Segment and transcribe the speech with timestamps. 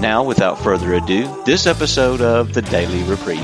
[0.00, 3.40] Now, without further ado, this episode of the Daily Reprieve.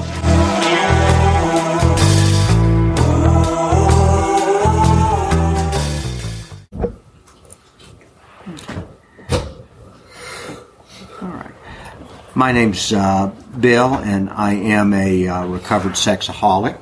[11.22, 11.52] All right.
[12.34, 16.78] My name's uh, Bill, and I am a uh, recovered sexaholic.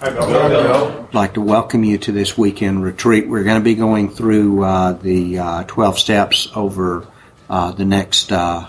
[0.00, 3.28] I'd like to welcome you to this weekend retreat.
[3.28, 7.06] We're going to be going through uh, the uh, 12 steps over
[7.50, 8.66] uh, the next uh,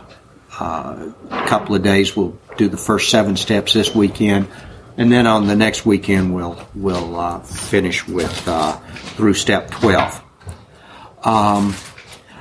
[1.47, 2.15] couple of days.
[2.15, 4.47] We'll do the first seven steps this weekend,
[4.97, 8.31] and then on the next weekend we'll we'll finish with
[9.15, 10.21] through step 12.
[11.23, 11.75] Um,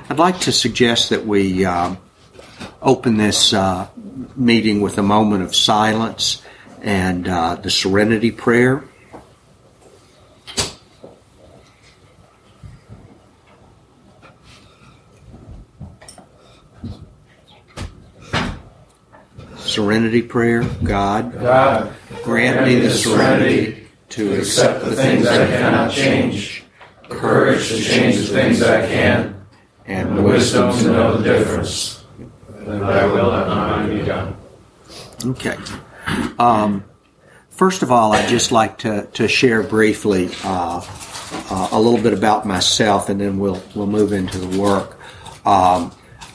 [0.09, 1.65] I'd like to suggest that we
[2.83, 3.87] open this uh,
[4.35, 6.41] meeting with a moment of silence
[6.81, 8.83] and uh, the serenity prayer.
[19.73, 26.63] Serenity prayer, God, God grant me the serenity to accept the things I cannot change,
[27.09, 29.47] courage to change the things I can,
[29.87, 32.05] and the wisdom to know the difference
[32.49, 34.37] that thy will mine be done.
[35.25, 35.57] Okay.
[36.37, 36.83] Um,
[37.49, 40.85] first of all, I'd just like to, to share briefly uh,
[41.49, 44.99] uh, a little bit about myself, and then we'll we'll move into the work.
[45.47, 45.91] Um,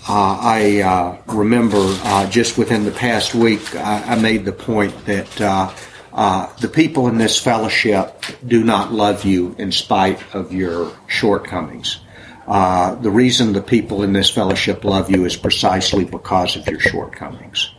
[0.09, 5.05] uh, I uh, remember uh, just within the past week, I, I made the point
[5.06, 10.91] that uh, the people in this fellowship do not love you in spite of your
[11.06, 12.00] shortcomings.
[12.49, 16.81] Uh, the reason the people in this fellowship love you is precisely because of your
[16.81, 17.71] shortcomings.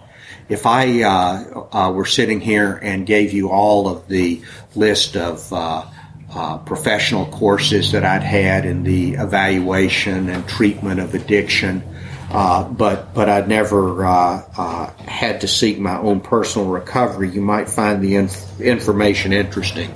[0.47, 4.43] If I uh, uh, were sitting here and gave you all of the
[4.75, 5.85] list of uh,
[6.31, 11.83] uh, professional courses that I'd had in the evaluation and treatment of addiction,
[12.31, 14.03] but but I'd never
[15.05, 19.91] had to seek my own personal recovery, you might find the inf- information interesting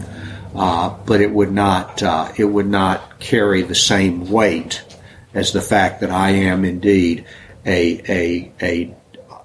[0.56, 4.84] uh, but it would not uh, it would not carry the same weight
[5.34, 7.26] as the fact that I am indeed
[7.66, 8.96] a a a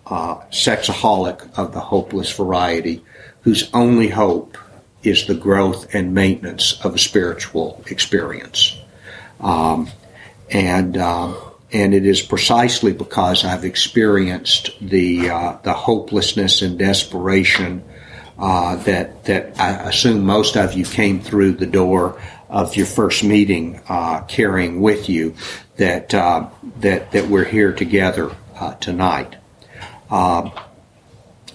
[0.06, 3.04] uh, sexaholic of the hopeless variety,
[3.42, 4.58] whose only hope
[5.02, 8.78] is the growth and maintenance of a spiritual experience,
[9.40, 9.88] um,
[10.50, 10.96] and.
[10.96, 11.36] Um,
[11.72, 17.84] and it is precisely because I've experienced the uh, the hopelessness and desperation
[18.38, 23.22] uh, that that I assume most of you came through the door of your first
[23.22, 25.34] meeting uh, carrying with you
[25.76, 26.48] that uh,
[26.80, 29.36] that that we're here together uh, tonight.
[30.10, 30.52] Um,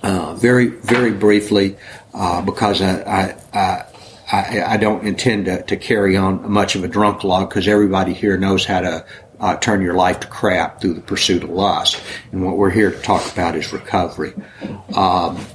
[0.03, 1.77] uh, very very briefly,
[2.11, 3.85] because I, I,
[4.31, 8.13] I, I don't intend to, to, carry on much of a drunk log because everybody
[8.13, 9.05] here knows how to
[9.43, 12.01] uh, turn your life to crap through the pursuit of lust.
[12.31, 14.33] And what we're here to talk about is recovery.
[14.95, 15.45] Um,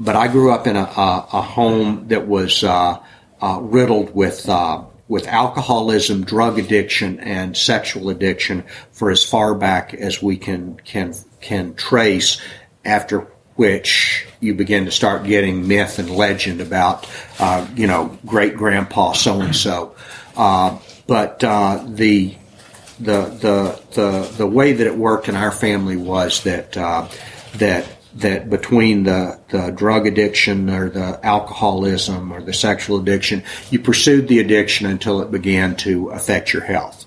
[0.00, 2.98] but I grew up in a, a, a home that was uh,
[3.40, 9.94] uh, riddled with uh, with alcoholism, drug addiction, and sexual addiction for as far back
[9.94, 12.40] as we can can can trace.
[12.84, 17.08] After which you begin to start getting myth and legend about,
[17.38, 19.94] uh, you know, great grandpa so and so.
[21.06, 22.36] But uh, the
[22.98, 27.08] the the the the way that it worked in our family was that uh,
[27.56, 27.86] that
[28.16, 34.26] that between the, the drug addiction or the alcoholism or the sexual addiction, you pursued
[34.28, 37.04] the addiction until it began to affect your health.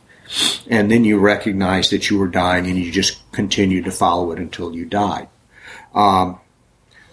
[0.69, 4.37] And then you recognized that you were dying and you just continued to follow it
[4.37, 5.27] until you died.
[5.95, 6.39] Um,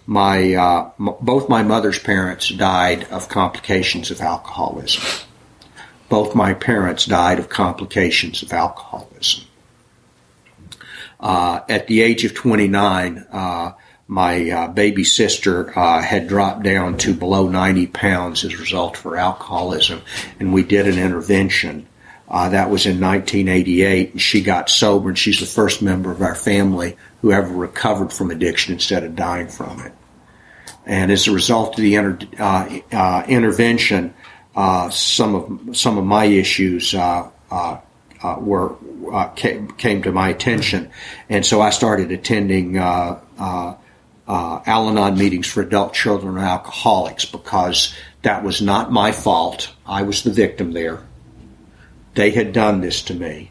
[0.05, 5.03] my, uh, m- both my mother's parents died of complications of alcoholism.
[6.09, 9.45] Both my parents died of complications of alcoholism.
[11.19, 13.73] Uh, at the age of 29, uh,
[14.09, 18.97] my uh, baby sister uh, had dropped down to below 90 pounds as a result
[18.97, 20.03] of her alcoholism,
[20.39, 21.87] and we did an intervention.
[22.29, 26.23] Uh, that was in 1988, and she got sober, and she's the first member of
[26.23, 29.93] our family who ever recovered from addiction instead of dying from it.
[30.85, 34.15] And as a result of the inter- uh, intervention,
[34.57, 37.79] uh, some of some of my issues uh, uh,
[38.23, 38.75] uh, were
[39.37, 40.91] came, came, to my attention,
[41.29, 43.79] and so I started attending uh, Al
[44.89, 49.71] Anon meetings for adult children of alcoholics because that was not my fault.
[49.87, 51.01] I was the victim there.
[52.15, 53.51] They had done this to me,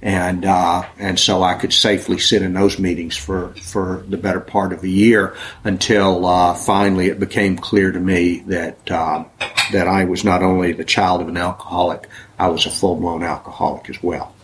[0.00, 4.40] and uh, and so I could safely sit in those meetings for for the better
[4.40, 9.24] part of a year until uh, finally it became clear to me that uh,
[9.72, 12.08] that I was not only the child of an alcoholic,
[12.38, 14.34] I was a full blown alcoholic as well.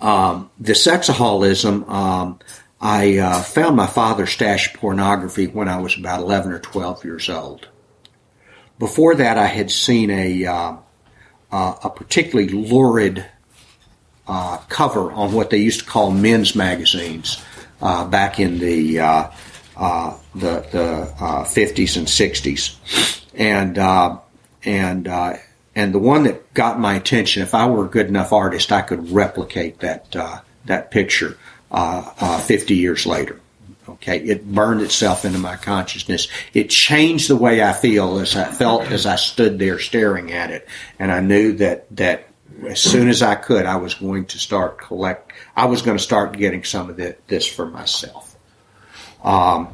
[0.00, 1.88] Um, the sexaholism.
[1.88, 2.38] Um,
[2.80, 7.30] I uh, found my father stashed pornography when I was about 11 or 12 years
[7.30, 7.66] old.
[8.78, 10.76] Before that, I had seen a uh,
[11.50, 13.24] uh, a particularly lurid
[14.26, 17.42] uh, cover on what they used to call men's magazines
[17.82, 19.30] uh, back in the uh,
[19.76, 22.76] uh, the the fifties and sixties,
[23.34, 23.78] and
[24.64, 25.08] and
[25.76, 27.42] and the one that got my attention.
[27.42, 30.10] If I were a good enough artist, I could replicate that
[30.64, 31.36] that picture
[32.42, 33.40] fifty years later.
[33.86, 36.26] Okay, it burned itself into my consciousness.
[36.54, 40.50] It changed the way I feel as I felt as I stood there staring at
[40.50, 40.66] it,
[40.98, 42.28] and I knew that that
[42.68, 45.32] as soon as I could, I was going to start collect.
[45.56, 48.36] I was going to start getting some of the, this for myself.
[49.22, 49.68] Um,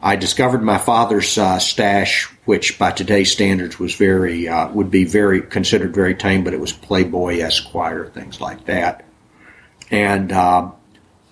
[0.00, 5.04] I discovered my father's uh, stash, which by today's standards was very uh, would be
[5.04, 9.04] very considered very tame, but it was Playboy Esquire things like that,
[9.90, 10.32] and.
[10.32, 10.70] Uh,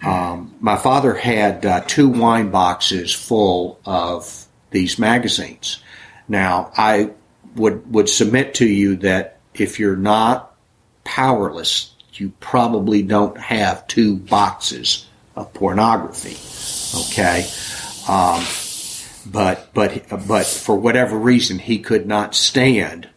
[0.02, 5.82] um, my father had uh, two wine boxes full of these magazines.
[6.28, 7.10] Now, I
[7.56, 10.49] would would submit to you that if you're not
[11.10, 16.36] powerless, you probably don't have two boxes of pornography.
[17.10, 17.48] Okay,
[18.08, 18.44] um,
[19.26, 23.08] but but but for whatever reason, he could not stand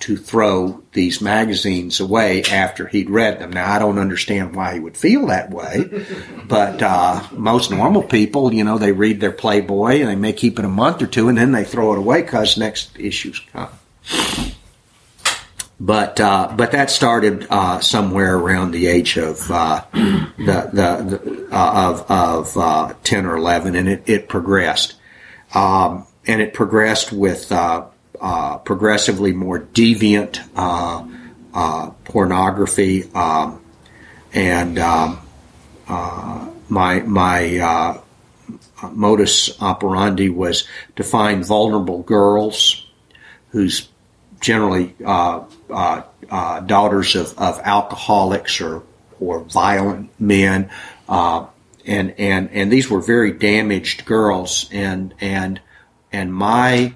[0.00, 3.52] to throw these magazines away after he'd read them.
[3.52, 5.84] Now, I don't understand why he would feel that way,
[6.44, 10.58] but uh, most normal people, you know, they read their Playboy and they may keep
[10.58, 13.70] it a month or two and then they throw it away because next issues come.
[15.84, 21.48] But uh, but that started uh, somewhere around the age of uh, the, the, the
[21.50, 24.94] uh, of of uh, ten or eleven, and it, it progressed,
[25.54, 27.88] um, and it progressed with uh,
[28.58, 30.38] progressively more deviant
[32.04, 33.60] pornography, um,
[34.32, 35.18] and um,
[36.68, 38.00] my my
[38.92, 40.62] modus operandi was
[40.94, 42.86] to find vulnerable girls
[43.48, 43.88] who's
[44.42, 48.82] generally uh, uh, uh, daughters of, of alcoholics or
[49.20, 50.70] or violent men.
[51.08, 55.60] and and and these were very damaged girls and and
[56.12, 56.94] and my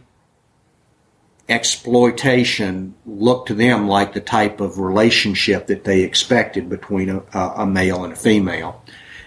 [1.48, 7.66] exploitation looked to them like the type of relationship that they expected between a, a
[7.66, 8.82] male and a female.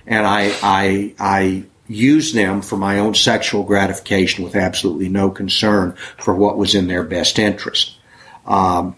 [0.06, 5.96] And I, I, I used them for my own sexual gratification with absolutely no concern
[6.18, 7.96] for what was in their best interest.
[8.50, 8.96] Um,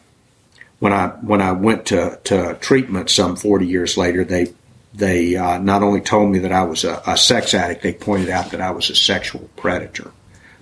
[0.79, 4.53] when I when I went to, to treatment some 40 years later, they
[4.93, 8.29] they uh, not only told me that I was a, a sex addict, they pointed
[8.29, 10.11] out that I was a sexual predator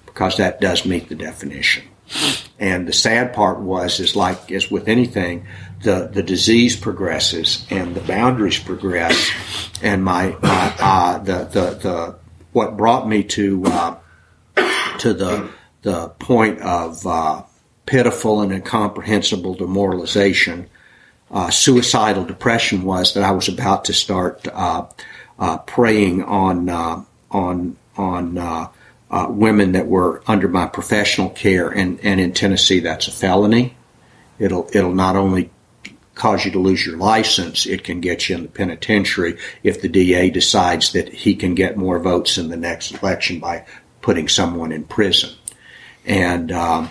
[0.06, 1.84] because that does meet the definition.
[2.60, 5.48] And the sad part was, is like as with anything,
[5.84, 9.32] the, the disease progresses and the boundaries progress.
[9.82, 12.16] And my, my uh, the, the, the,
[12.52, 13.96] what brought me to, uh,
[14.98, 15.50] to the,
[15.84, 17.44] the point of, uh,
[17.90, 20.70] pitiful and incomprehensible demoralization,
[21.32, 24.86] uh, suicidal depression was that I was about to start, uh,
[25.40, 26.70] uh, preying on,
[27.32, 28.68] on, on, uh,
[29.28, 33.76] women that were under my professional care, and, and in Tennessee that's a felony.
[34.38, 35.50] It'll it'll not only
[36.14, 39.90] cause you to lose your license, it can get you in the penitentiary if the
[39.90, 43.66] DA decides that he can get more votes in the next election by
[44.02, 45.32] putting someone in prison.
[46.06, 46.90] And um,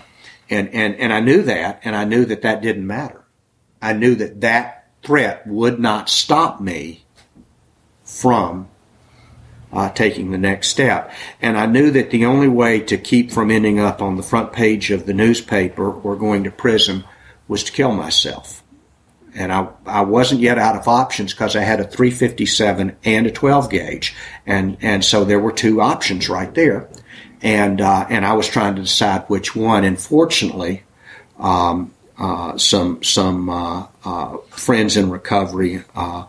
[0.51, 3.25] and and and I knew that, and I knew that that didn't matter.
[3.81, 7.05] I knew that that threat would not stop me
[8.05, 8.69] from
[9.73, 11.13] uh, taking the next step.
[11.41, 14.53] And I knew that the only way to keep from ending up on the front
[14.53, 17.05] page of the newspaper or going to prison
[17.47, 18.63] was to kill myself.
[19.35, 23.31] And I, I wasn't yet out of options because I had a 357 and a
[23.31, 24.17] 12 gauge.
[24.47, 26.89] And, and so there were two options right there.
[27.43, 29.85] And, uh, and I was trying to decide which one.
[29.85, 30.83] And fortunately,
[31.39, 36.25] um, uh, some, some, uh, uh, friends in recovery, uh,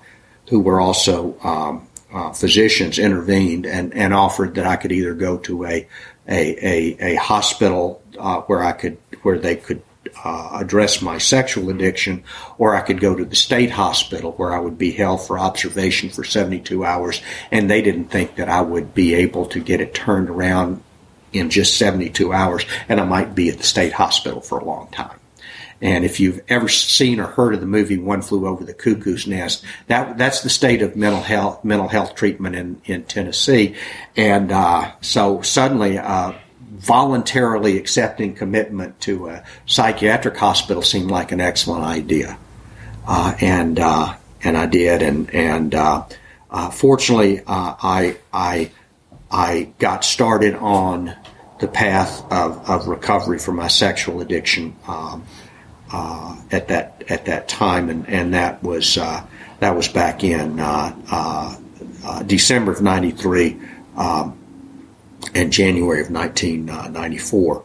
[0.50, 5.38] who were also, um, uh, physicians intervened and, and offered that I could either go
[5.40, 5.88] to a
[6.28, 8.04] a, a, a hospital
[8.46, 9.82] where I could where they could
[10.26, 12.24] address my sexual addiction,
[12.58, 16.10] or I could go to the state hospital where I would be held for observation
[16.10, 19.94] for 72 hours, and they didn't think that I would be able to get it
[19.94, 20.84] turned around
[21.34, 24.88] in just 72 hours, and I might be at the state hospital for a long
[24.88, 25.20] time.
[25.82, 29.28] And if you've ever seen or heard of the movie One Flew Over the Cuckoo's
[29.28, 33.76] Nest, that that's the state of mental health mental health treatment in in Tennessee.
[34.18, 36.34] And uh, so suddenly, uh,
[36.80, 42.38] voluntarily accepting commitment to a psychiatric hospital seemed like an excellent idea,
[43.08, 45.02] uh, and uh, and I did.
[45.02, 46.06] And and uh,
[46.52, 48.72] uh, fortunately, I I
[49.32, 51.16] I got started on
[51.60, 54.76] the path of, of recovery for my sexual addiction.
[54.88, 55.26] Um,
[55.92, 59.26] uh, at that at that time, and and that was uh,
[59.60, 61.56] that was back in uh, uh,
[62.06, 63.60] uh December of '93
[63.98, 64.38] um,
[65.34, 67.64] and January of 1994.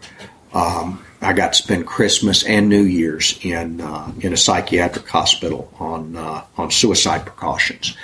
[0.54, 3.80] Um, I got to spend Christmas and New Year's in
[4.20, 7.96] in a psychiatric hospital on on suicide precautions.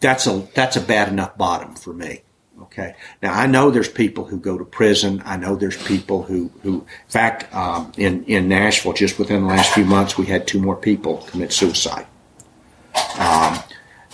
[0.00, 2.22] That's a that's a bad enough bottom for me.
[2.62, 2.94] Okay.
[3.22, 5.22] Now I know there's people who go to prison.
[5.24, 9.48] I know there's people who, who, in fact, um, in in Nashville, just within the
[9.48, 12.06] last few months, we had two more people commit suicide.
[13.18, 13.58] Um,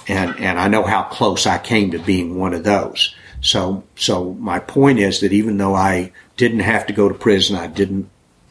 [0.09, 3.15] and and I know how close I came to being one of those.
[3.41, 7.57] So so my point is that even though I didn't have to go to prison,
[7.57, 8.11] I didn't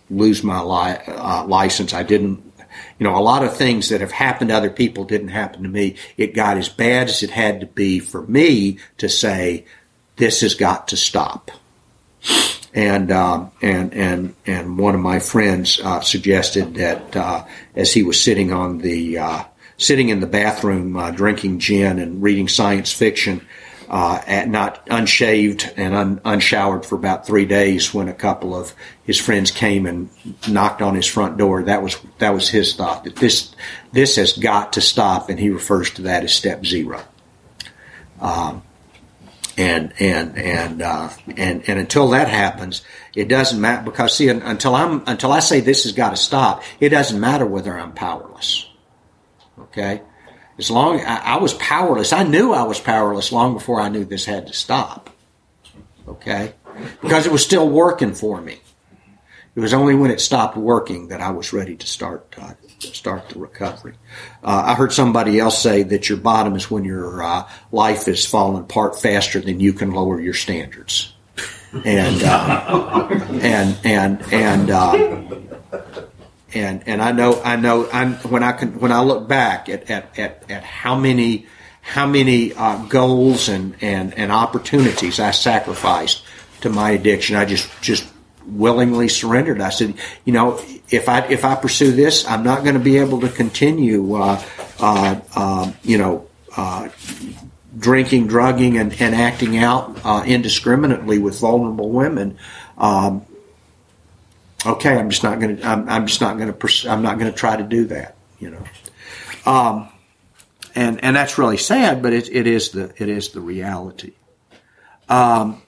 [0.09, 1.93] lose my li- uh, license.
[1.93, 2.50] I didn't
[3.01, 5.67] you know, a lot of things that have happened to other people didn't happen to
[5.67, 5.95] me.
[6.17, 9.65] It got as bad as it had to be for me to say,
[10.17, 11.49] this has got to stop.
[12.75, 17.43] And um, and and and one of my friends uh, suggested that uh,
[17.75, 19.43] as he was sitting on the uh,
[19.77, 23.47] sitting in the bathroom uh, drinking gin and reading science fiction,
[23.91, 28.73] uh, at not unshaved and un, unshowered for about three days, when a couple of
[29.03, 30.09] his friends came and
[30.47, 33.53] knocked on his front door, that was that was his thought that this
[33.91, 37.03] this has got to stop, and he refers to that as step zero.
[38.21, 38.63] Um,
[39.57, 42.83] and and and uh, and and until that happens,
[43.13, 46.63] it doesn't matter because see until I'm until I say this has got to stop,
[46.79, 48.69] it doesn't matter whether I'm powerless.
[49.59, 50.01] Okay,
[50.61, 54.05] as long I, I was powerless, I knew I was powerless long before I knew
[54.05, 55.09] this had to stop.
[56.07, 56.53] Okay,
[57.01, 58.59] because it was still working for me.
[59.55, 63.29] It was only when it stopped working that I was ready to start uh, start
[63.29, 63.95] the recovery.
[64.43, 68.23] Uh, I heard somebody else say that your bottom is when your uh, life is
[68.23, 71.15] falling apart faster than you can lower your standards,
[71.83, 73.07] and uh,
[73.41, 75.41] and and and uh,
[76.53, 79.89] and and I know I know i when I can when I look back at
[79.89, 81.47] at at, at how many
[81.81, 86.23] how many uh, goals and, and and opportunities I sacrificed
[86.61, 88.07] to my addiction, I just just
[88.45, 89.61] willingly surrendered.
[89.61, 92.97] I said, you know, if I if I pursue this, I'm not going to be
[92.97, 94.41] able to continue, uh,
[94.79, 96.89] uh, uh, you know, uh,
[97.77, 102.37] drinking, drugging, and, and acting out uh, indiscriminately with vulnerable women.
[102.77, 103.25] Um,
[104.65, 105.65] okay, I'm just not going to.
[105.65, 106.53] I'm, I'm, just not going to.
[106.53, 108.15] Pers- I'm not going to try to do that.
[108.39, 108.63] You know.
[109.45, 109.89] Um,
[110.75, 114.13] and and that's really sad, but it, it is the it is the reality.
[115.09, 115.61] Um,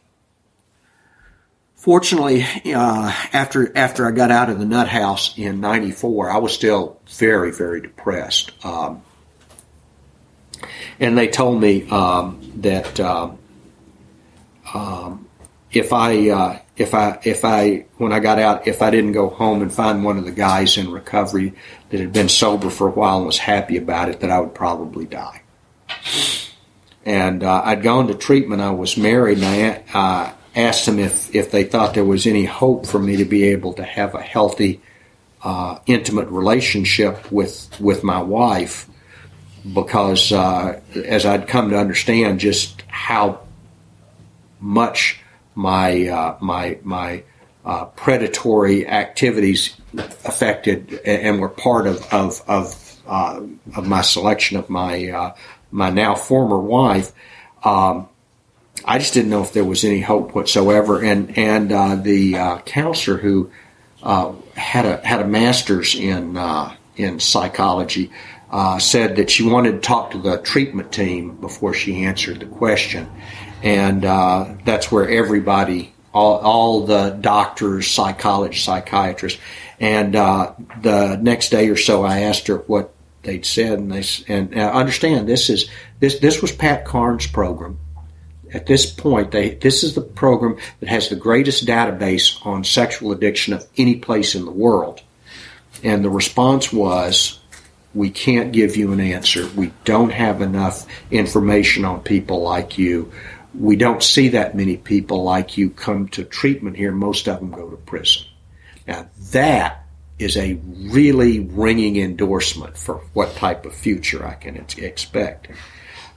[1.83, 6.53] Fortunately, uh, after after I got out of the nut house in '94, I was
[6.53, 9.01] still very very depressed, um,
[10.97, 13.31] and they told me um, that uh,
[14.73, 15.27] um,
[15.73, 19.29] if I uh, if I if I when I got out, if I didn't go
[19.29, 21.53] home and find one of the guys in recovery
[21.89, 24.55] that had been sober for a while and was happy about it, that I would
[24.55, 25.43] probably die.
[27.05, 28.61] And uh, I'd gone to treatment.
[28.61, 32.45] I was married, and I uh, asked them if, if they thought there was any
[32.45, 34.81] hope for me to be able to have a healthy,
[35.43, 38.89] uh, intimate relationship with with my wife,
[39.73, 43.41] because uh, as I'd come to understand just how
[44.59, 45.19] much
[45.55, 47.23] my uh, my my
[47.65, 53.41] uh, predatory activities affected and were part of of of, uh,
[53.75, 55.35] of my selection of my uh,
[55.71, 57.11] my now former wife.
[57.63, 58.09] Um,
[58.85, 61.03] I just didn't know if there was any hope whatsoever.
[61.03, 63.51] And and uh, the uh, counselor who
[64.03, 66.37] had a had a master's in
[66.95, 68.11] in psychology
[68.79, 73.09] said that she wanted to talk to the treatment team before she answered the question,
[73.63, 79.39] and uh, that's where everybody, all all the doctors, psychologists, psychiatrists,
[79.79, 82.93] and the next day or so, I asked her what
[83.23, 87.79] they'd said, and they and understand this is this this was Pat Carnes' program
[88.53, 93.11] At this point, they, this is the program that has the greatest database on sexual
[93.11, 95.01] addiction of any place in the world.
[95.83, 97.39] And the response was,
[97.95, 99.47] we can't give you an answer.
[99.55, 103.11] We don't have enough information on people like you.
[103.57, 106.91] We don't see that many people like you come to treatment here.
[106.91, 108.25] Most of them go to prison.
[108.87, 109.85] Now that
[110.19, 115.49] is a really ringing endorsement for what type of future I can expect.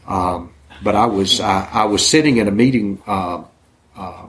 [0.06, 3.02] Um, but I was I, I, was sitting in a meeting.
[3.06, 3.44] Uh,
[3.96, 4.26] uh,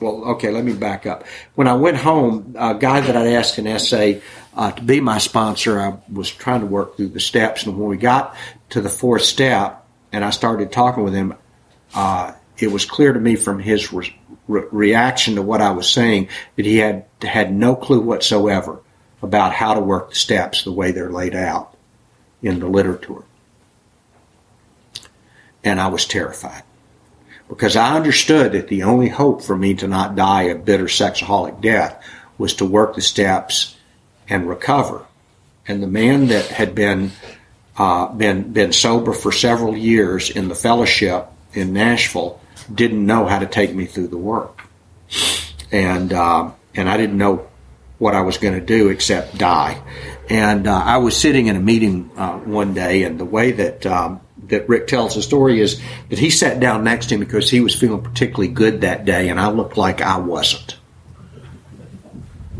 [0.00, 1.24] well, okay, let me back up.
[1.54, 4.14] When I went home, a guy that I'd asked in SA
[4.56, 7.88] uh, to be my sponsor, I was trying to work through the steps, and when
[7.88, 8.36] we got
[8.70, 11.34] to the fourth step, and I started talking with him,
[11.94, 14.14] uh, it was clear to me from his re-
[14.46, 18.80] reaction to what I was saying that he had had no clue whatsoever
[19.22, 21.76] about how to work the steps the way they're laid out
[22.42, 23.22] in the literature.
[25.64, 26.62] And I was terrified
[27.48, 31.60] because I understood that the only hope for me to not die a bitter sexaholic
[31.60, 32.02] death
[32.38, 33.76] was to work the steps
[34.28, 35.06] and recover.
[35.68, 37.12] And the man that had been
[37.76, 42.40] uh, been been sober for several years in the fellowship in Nashville
[42.72, 44.62] didn't know how to take me through the work,
[45.70, 47.48] and uh, and I didn't know
[47.98, 49.80] what I was going to do except die.
[50.28, 53.86] And uh, I was sitting in a meeting uh, one day, and the way that
[53.86, 57.48] um, that Rick tells the story is that he sat down next to him because
[57.48, 60.76] he was feeling particularly good that day, and I looked like I wasn't.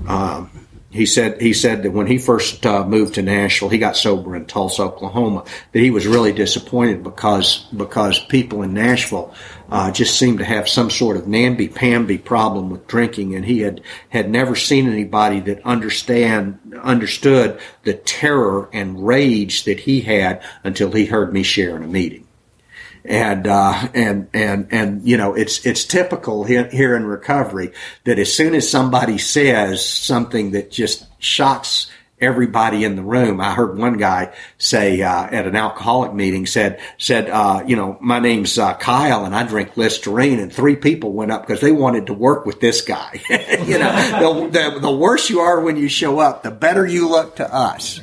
[0.06, 0.51] Um,
[0.92, 4.36] he said he said that when he first uh, moved to Nashville, he got sober
[4.36, 5.44] in Tulsa, Oklahoma.
[5.72, 9.32] That he was really disappointed because because people in Nashville
[9.70, 13.80] uh, just seemed to have some sort of namby-pamby problem with drinking, and he had
[14.10, 20.92] had never seen anybody that understand understood the terror and rage that he had until
[20.92, 22.21] he heard me share in a meeting
[23.04, 27.72] and uh, and and and you know it's it's typical here in recovery
[28.04, 31.90] that as soon as somebody says something that just shocks
[32.22, 33.40] everybody in the room.
[33.40, 37.98] I heard one guy say uh, at an alcoholic meeting said said uh, you know
[38.00, 41.72] my name's uh, Kyle and I drink Listerine and three people went up because they
[41.72, 43.20] wanted to work with this guy.
[43.28, 47.08] you know the, the, the worse you are when you show up, the better you
[47.08, 48.00] look to us.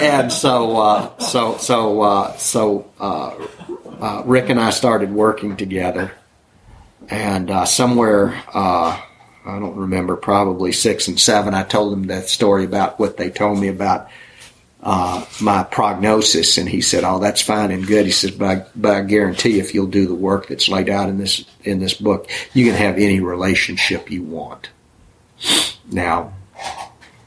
[0.00, 6.12] and so uh, so so uh, so uh, Rick and I started working together,
[7.08, 8.42] and somewhere
[9.44, 13.30] I don't remember, probably six and seven, I told him that story about what they
[13.30, 14.08] told me about
[14.82, 18.66] uh, my prognosis, and he said, "Oh, that's fine and good." He says, but I,
[18.74, 21.94] "But I guarantee, if you'll do the work that's laid out in this in this
[21.94, 24.70] book, you can have any relationship you want."
[25.90, 26.32] Now,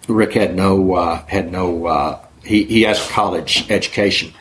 [0.07, 4.33] Rick had no uh, had no uh, he he has a college education,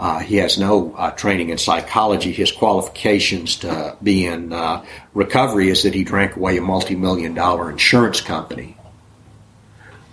[0.00, 2.32] uh, he has no uh, training in psychology.
[2.32, 4.82] His qualifications to be in uh,
[5.12, 8.78] recovery is that he drank away a multi-million dollar insurance company.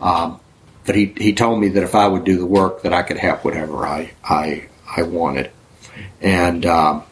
[0.02, 0.42] Um,
[0.86, 3.18] but he, he told me that if I would do the work, that I could
[3.18, 5.52] have whatever I I, I wanted,
[6.20, 7.04] and um,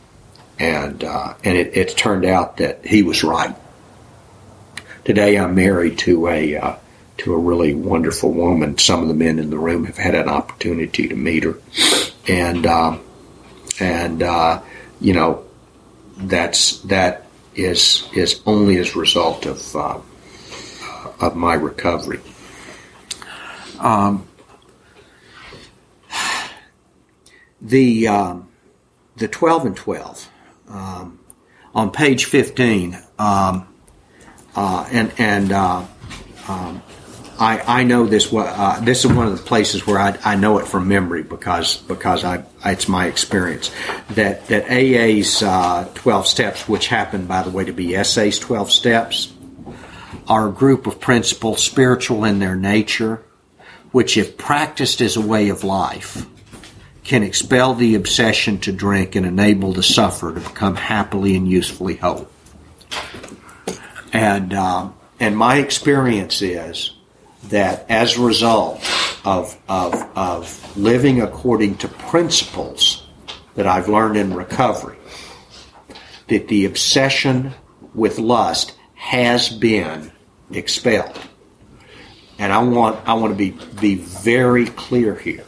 [0.60, 3.56] and uh, and it, it, turned out that he was right.
[5.06, 6.76] Today, I'm married to a uh,
[7.20, 8.78] to a really wonderful woman.
[8.78, 11.56] Some of the men in the room have had an opportunity to meet her
[12.28, 13.02] and um,
[13.80, 14.62] and uh,
[15.00, 15.46] you know
[16.18, 20.00] that's that is is only as a result of uh,
[21.20, 22.22] of my recovery.
[23.80, 24.28] Um,
[27.62, 28.50] the um,
[29.18, 30.30] the twelve and twelve
[30.70, 31.20] um,
[31.74, 33.68] on page fifteen, um,
[34.56, 35.86] uh, and and uh,
[36.48, 36.82] um,
[37.38, 38.34] I, I know this.
[38.34, 41.78] Uh, this is one of the places where I, I know it from memory because
[41.78, 43.72] because I it's my experience
[44.12, 48.72] that that AA's uh, twelve steps, which happen by the way to be SA's twelve
[48.72, 49.34] steps,
[50.28, 53.22] are a group of principles spiritual in their nature,
[53.92, 56.26] which if practiced as a way of life,
[57.04, 61.98] can expel the obsession to drink and enable the sufferer to become happily and usefully
[61.98, 62.30] whole.
[64.14, 66.95] And uh, and my experience is
[67.50, 68.80] that as a result
[69.26, 73.08] of, of, of living according to principles
[73.56, 74.98] that I've learned in recovery,
[76.28, 77.54] that the obsession
[77.94, 80.12] with lust has been
[80.52, 81.20] expelled.
[82.38, 85.46] And I want, I want to be, be very clear here.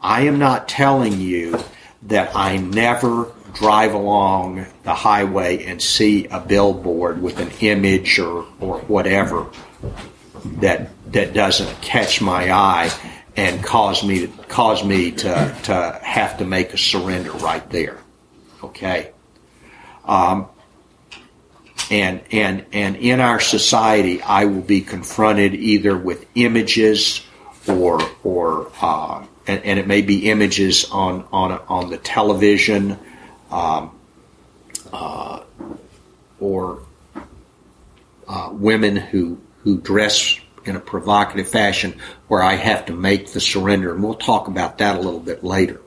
[0.00, 1.58] I am not telling you
[2.02, 8.44] that I never drive along the highway and see a billboard with an image or,
[8.60, 9.46] or whatever
[10.44, 12.90] that that doesn't catch my eye
[13.36, 17.98] and cause me to cause me to, to have to make a surrender right there.
[18.62, 19.12] Okay.
[20.04, 20.48] Um,
[21.90, 27.24] and and and in our society, I will be confronted either with images
[27.68, 32.98] or or uh, and, and, it may be images on on on the television,
[33.50, 33.98] um,
[34.92, 35.42] uh,
[36.40, 36.82] or
[38.26, 41.98] uh, women who who dress in a provocative fashion,
[42.28, 45.44] where I have to make the surrender, and we'll talk about that a little bit
[45.44, 45.80] later.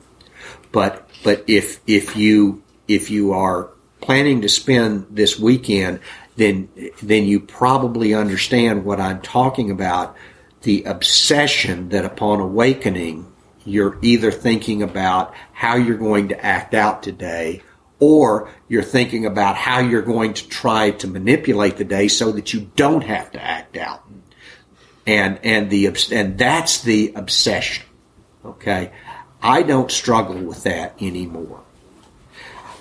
[0.72, 6.00] But but if if you if you are planning to spend this weekend,
[6.36, 6.68] then
[7.02, 10.16] then you probably understand what I'm talking about.
[10.62, 13.32] The obsession that upon awakening,
[13.64, 17.62] you're either thinking about how you're going to act out today,
[18.00, 22.52] or you're thinking about how you're going to try to manipulate the day so that
[22.52, 24.02] you don't have to act out.
[25.08, 27.86] And and the and that's the obsession.
[28.44, 28.92] Okay,
[29.42, 31.62] I don't struggle with that anymore.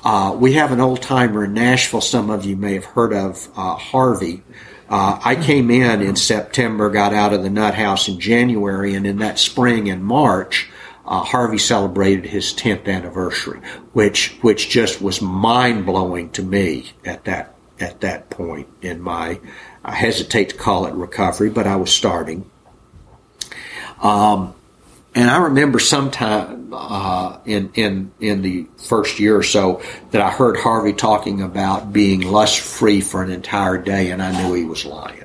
[0.03, 2.01] Uh, we have an old timer in Nashville.
[2.01, 4.43] Some of you may have heard of uh, Harvey.
[4.89, 9.07] Uh, I came in in September, got out of the nut house in January, and
[9.07, 10.69] in that spring and March,
[11.05, 13.61] uh, Harvey celebrated his 10th anniversary,
[13.93, 19.39] which which just was mind blowing to me at that at that point in my.
[19.87, 22.49] I hesitate to call it recovery, but I was starting.
[24.01, 24.53] Um,
[25.15, 30.29] and I remember sometime uh, in in in the first year or so that I
[30.29, 34.65] heard Harvey talking about being lust free for an entire day, and I knew he
[34.65, 35.23] was lying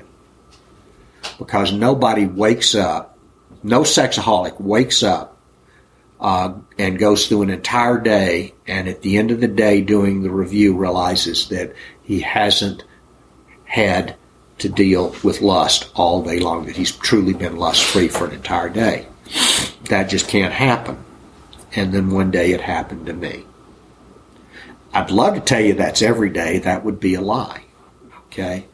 [1.37, 3.17] because nobody wakes up,
[3.63, 5.37] no sexaholic wakes up
[6.21, 10.23] uh, and goes through an entire day, and at the end of the day, doing
[10.23, 12.85] the review, realizes that he hasn't
[13.65, 14.15] had
[14.63, 18.33] to deal with lust all day long, that he's truly been lust free for an
[18.33, 19.05] entire day.
[19.89, 21.03] That just can't happen.
[21.75, 23.43] And then one day it happened to me.
[24.93, 26.59] I'd love to tell you that's every day.
[26.59, 27.63] That would be a lie.
[28.27, 28.65] Okay.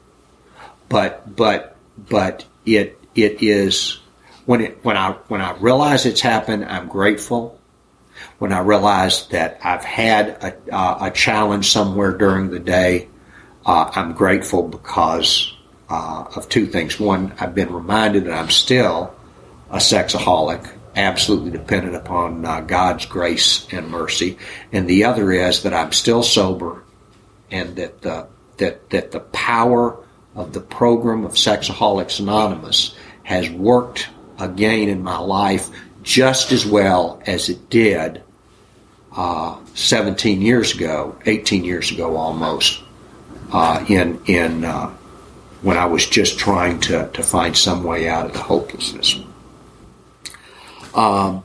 [0.89, 3.99] But, but, but it, it is
[4.45, 7.60] when it, when I, when I realize it's happened, I'm grateful.
[8.38, 13.08] When I realize that I've had a, uh, a challenge somewhere during the day,
[13.65, 15.56] uh, I'm grateful because
[15.89, 16.99] uh, of two things.
[16.99, 19.13] One, I've been reminded that I'm still
[19.69, 24.38] a sexaholic, absolutely dependent upon uh, God's grace and mercy,
[24.71, 26.84] and the other is that I'm still sober,
[27.52, 29.97] and that the that that the power
[30.36, 35.69] of the program of Sexaholics Anonymous has worked again in my life
[36.04, 38.23] just as well as it did
[39.15, 42.82] uh, 17 years ago, 18 years ago almost,
[43.52, 44.93] uh, in in uh,
[45.62, 49.19] when I was just trying to, to find some way out of the hopelessness.
[50.93, 51.43] Um,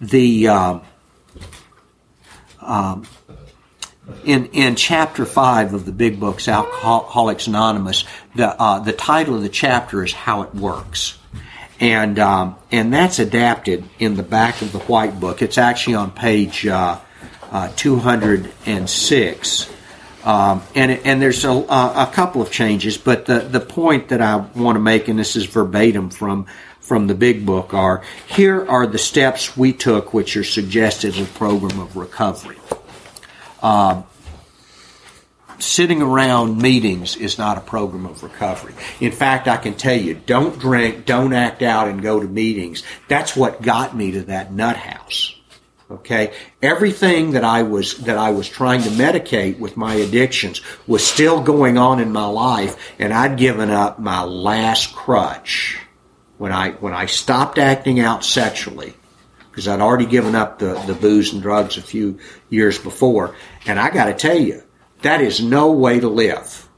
[0.00, 0.82] the um,
[2.60, 3.06] um,
[4.24, 8.04] in in chapter five of the big books, Alcoholics Anonymous,
[8.34, 11.18] the uh, the title of the chapter is "How It Works,"
[11.78, 15.42] and um, and that's adapted in the back of the white book.
[15.42, 16.98] It's actually on page uh,
[17.50, 19.70] uh, two hundred and six.
[20.24, 24.36] Um, and and there's a, a couple of changes, but the, the point that I
[24.36, 26.46] want to make, and this is verbatim from
[26.80, 31.24] from the big book are here are the steps we took which are suggested in
[31.24, 32.58] the program of recovery.
[33.60, 34.02] Uh,
[35.58, 38.74] sitting around meetings is not a program of recovery.
[39.00, 42.82] In fact, I can tell you, don't drink, don't act out and go to meetings.
[43.08, 45.36] That's what got me to that nut house.
[45.92, 46.32] Okay.
[46.62, 51.42] Everything that I was, that I was trying to medicate with my addictions was still
[51.42, 55.78] going on in my life and I'd given up my last crutch
[56.42, 58.94] when I when I stopped acting out sexually,
[59.48, 62.18] because I'd already given up the, the booze and drugs a few
[62.50, 64.60] years before, and I got to tell you,
[65.02, 66.68] that is no way to live.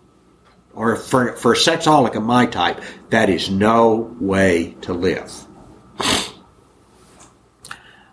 [0.74, 5.32] Or for for a sexaholic of my type, that is no way to live.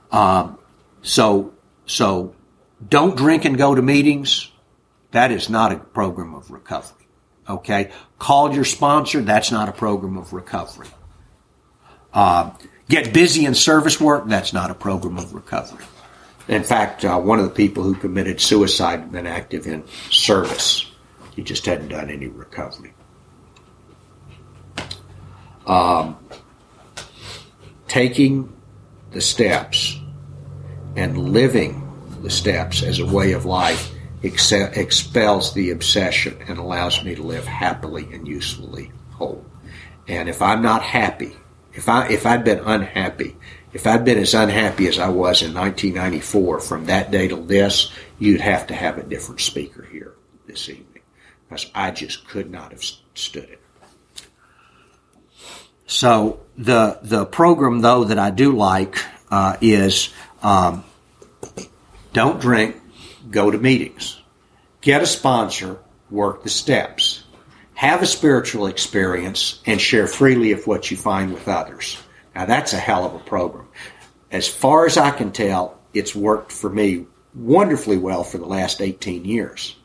[0.10, 0.58] Um,
[1.02, 1.54] so
[1.86, 2.36] so
[2.88, 4.52] don't drink and go to meetings.
[5.12, 7.06] That is not a program of recovery.
[7.48, 7.92] Okay?
[8.18, 9.22] Call your sponsor.
[9.22, 10.88] That's not a program of recovery.
[12.14, 12.52] Uh,
[12.90, 15.86] get busy in service work, that's not a program of recovery.
[16.48, 20.92] In fact, uh, one of the people who committed suicide had been active in service.
[21.34, 22.94] He just hadn't done any recovery.
[25.66, 26.18] Um,
[27.88, 28.52] taking
[29.12, 30.01] the steps
[30.96, 31.88] and living
[32.22, 33.92] the steps as a way of life
[34.24, 39.46] ex- expels the obsession and allows me to live happily and usefully whole.
[40.08, 41.36] And if I'm not happy
[41.74, 43.38] if I if I'd been unhappy
[43.74, 47.90] If I'd been as unhappy as I was in 1994 from that day till this,
[48.20, 50.14] you'd have to have a different speaker here
[50.46, 51.04] this evening
[51.48, 53.62] because I just could not have stood it.
[55.86, 58.98] So the the program though that I do like
[59.30, 60.10] uh, is
[60.42, 60.84] um,
[62.14, 62.76] don't drink,
[63.30, 64.20] go to meetings,
[64.82, 67.24] get a sponsor, work the steps,
[67.74, 71.98] have a spiritual experience, and share freely of what you find with others.
[72.36, 73.68] Now that's a hell of a program.
[74.32, 78.82] As far as I can tell, it's worked for me wonderfully well for the last
[78.82, 79.76] 18 years.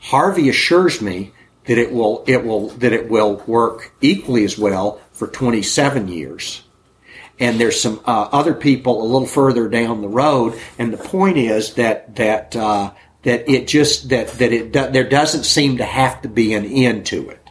[0.00, 1.32] Harvey assures me
[1.66, 6.62] that it will it will that it will work equally as well for 27 years.
[7.40, 11.36] And there's some uh, other people a little further down the road, and the point
[11.36, 12.92] is that that uh,
[13.22, 17.06] that it just that that it there doesn't seem to have to be an end
[17.06, 17.50] to it.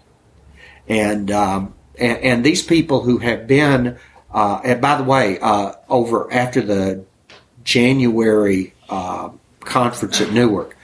[0.88, 3.98] And um, and, and, these people who have been,
[4.34, 7.06] uh, and by the way, uh, over after the
[7.64, 10.76] January uh, conference at Newark,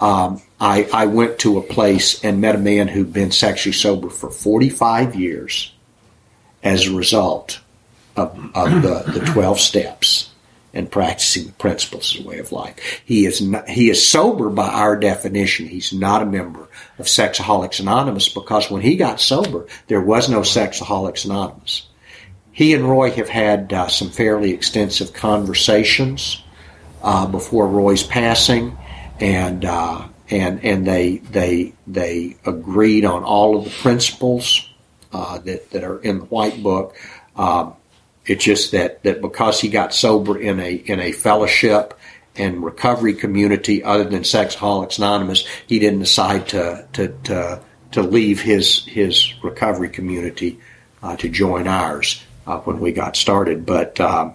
[0.00, 4.10] um, I, I went to a place and met a man who'd been sexually sober
[4.10, 5.72] for 45 years
[6.62, 7.60] as a result
[8.18, 10.30] of, of the, the 12 steps
[10.74, 12.74] and practicing the principles as a way of life.
[13.04, 15.66] He is not, he is sober by our definition.
[15.66, 20.40] He's not a member of Sexaholics Anonymous because when he got sober, there was no
[20.40, 21.86] Sexaholics Anonymous.
[22.52, 26.42] He and Roy have had uh, some fairly extensive conversations
[27.02, 28.76] uh, before Roy's passing,
[29.20, 34.68] and uh, and and they they they agreed on all of the principles
[35.12, 36.96] uh, that that are in the White Book.
[38.28, 41.98] It's just that that because he got sober in a in a fellowship
[42.36, 47.60] and recovery community other than Sexaholics Anonymous, he didn't decide to to to,
[47.92, 50.60] to leave his his recovery community
[51.02, 53.66] uh, to join ours uh, when we got started.
[53.66, 54.34] But um,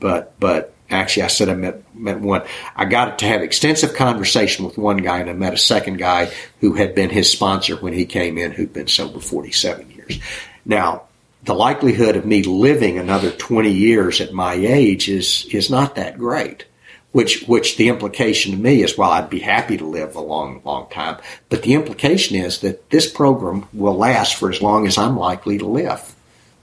[0.00, 2.42] but but actually, I said I met met one.
[2.74, 6.30] I got to have extensive conversation with one guy, and I met a second guy
[6.60, 10.18] who had been his sponsor when he came in, who'd been sober forty seven years.
[10.64, 11.07] Now
[11.44, 16.18] the likelihood of me living another 20 years at my age is is not that
[16.18, 16.64] great
[17.12, 20.60] which which the implication to me is well I'd be happy to live a long
[20.64, 21.18] long time.
[21.48, 25.58] But the implication is that this program will last for as long as I'm likely
[25.58, 26.14] to live.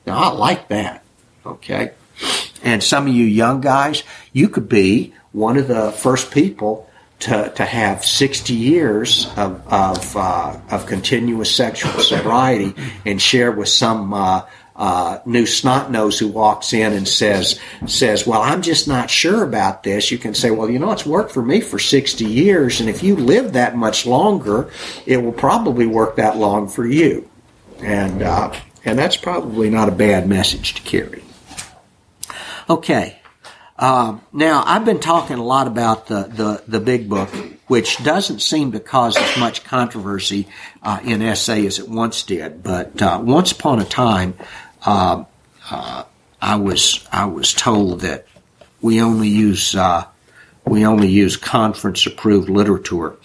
[0.05, 1.05] Now I like that
[1.45, 1.91] okay?
[2.63, 7.51] And some of you young guys you could be one of the first people to,
[7.55, 12.73] to have 60 years of, of, uh, of continuous sexual sobriety
[13.05, 14.41] and share with some uh,
[14.75, 19.43] uh, new snot nose who walks in and says says, "Well, I'm just not sure
[19.43, 22.79] about this." You can say, "Well, you know, it's worked for me for 60 years,
[22.79, 24.69] and if you live that much longer,
[25.05, 27.29] it will probably work that long for you."
[27.81, 31.23] And uh, and that's probably not a bad message to carry.
[32.69, 33.19] Okay.
[33.77, 37.29] Uh, now I've been talking a lot about the, the, the big book,
[37.67, 40.47] which doesn't seem to cause as much controversy
[40.81, 42.63] uh, in SA as it once did.
[42.63, 44.35] But uh, once upon a time,
[44.85, 45.23] uh,
[45.69, 46.03] uh,
[46.41, 48.27] I was I was told that
[48.81, 50.05] we only use uh,
[50.65, 53.17] we only use conference approved literature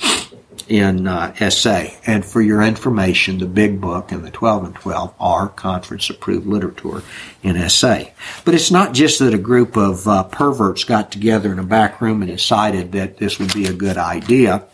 [0.68, 1.86] in uh, SA.
[2.06, 6.46] And for your information, the Big Book and the 12 and 12 are conference approved
[6.46, 7.02] literature
[7.42, 8.04] in SA.
[8.44, 12.00] But it's not just that a group of uh, perverts got together in a back
[12.00, 14.64] room and decided that this would be a good idea.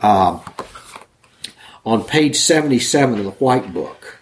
[0.00, 0.40] Uh,
[1.86, 4.18] on page 77 of the White Book,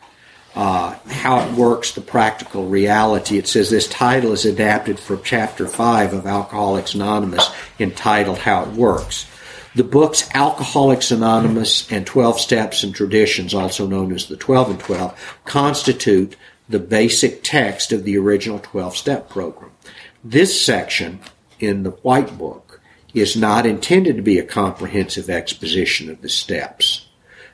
[0.55, 3.39] uh, how it works, the practical reality.
[3.39, 8.73] It says this title is adapted from Chapter 5 of Alcoholics Anonymous entitled How It
[8.73, 9.27] Works.
[9.75, 14.81] The books Alcoholics Anonymous and 12 Steps and Traditions, also known as the 12 and
[14.81, 16.37] 12, constitute
[16.69, 19.71] the basic text of the original 12 step program.
[20.23, 21.21] This section
[21.59, 22.81] in the White Book
[23.15, 27.09] is not intended to be a comprehensive exposition of the steps.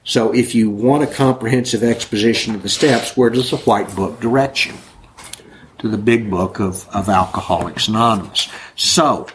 [0.05, 4.21] So if you want a comprehensive exposition of the steps, where does the White Book
[4.21, 4.73] direct you?
[5.79, 8.49] To the big book of, of Alcoholics Anonymous.
[8.75, 9.29] So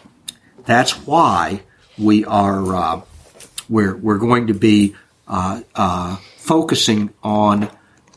[0.65, 1.61] that's why
[1.97, 3.01] we are uh,
[3.69, 4.95] we're we're going to be
[5.27, 7.69] uh, uh, focusing on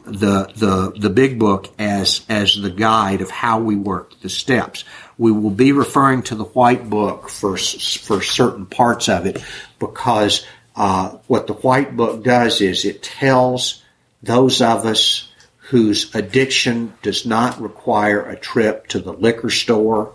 [0.05, 4.85] the the the big book as as the guide of how we work the steps.
[5.19, 9.43] We will be referring to the white book for for certain parts of it
[9.79, 13.83] because uh, what the White Book does is it tells
[14.23, 20.13] those of us whose addiction does not require a trip to the liquor store,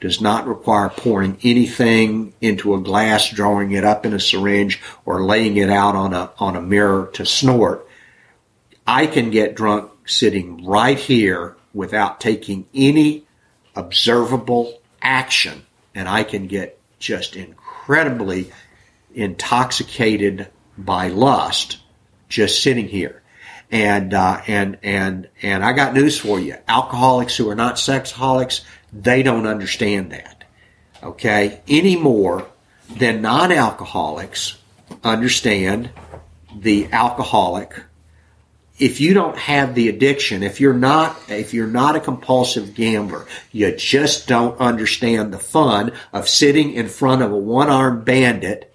[0.00, 5.24] does not require pouring anything into a glass, drawing it up in a syringe, or
[5.24, 7.88] laying it out on a, on a mirror to snort.
[8.86, 13.24] I can get drunk sitting right here without taking any
[13.74, 18.52] observable action, and I can get just incredibly
[19.16, 20.48] intoxicated
[20.78, 21.78] by lust
[22.28, 23.22] just sitting here.
[23.70, 28.62] And uh, and and and I got news for you: alcoholics who are not sexaholics,
[28.92, 30.44] they don't understand that.
[31.02, 32.46] Okay, any more
[32.88, 34.58] than non-alcoholics
[35.02, 35.90] understand
[36.54, 37.74] the alcoholic
[38.78, 43.26] if you don't have the addiction, if you're not, if you're not a compulsive gambler,
[43.50, 48.74] you just don't understand the fun of sitting in front of a one-armed bandit,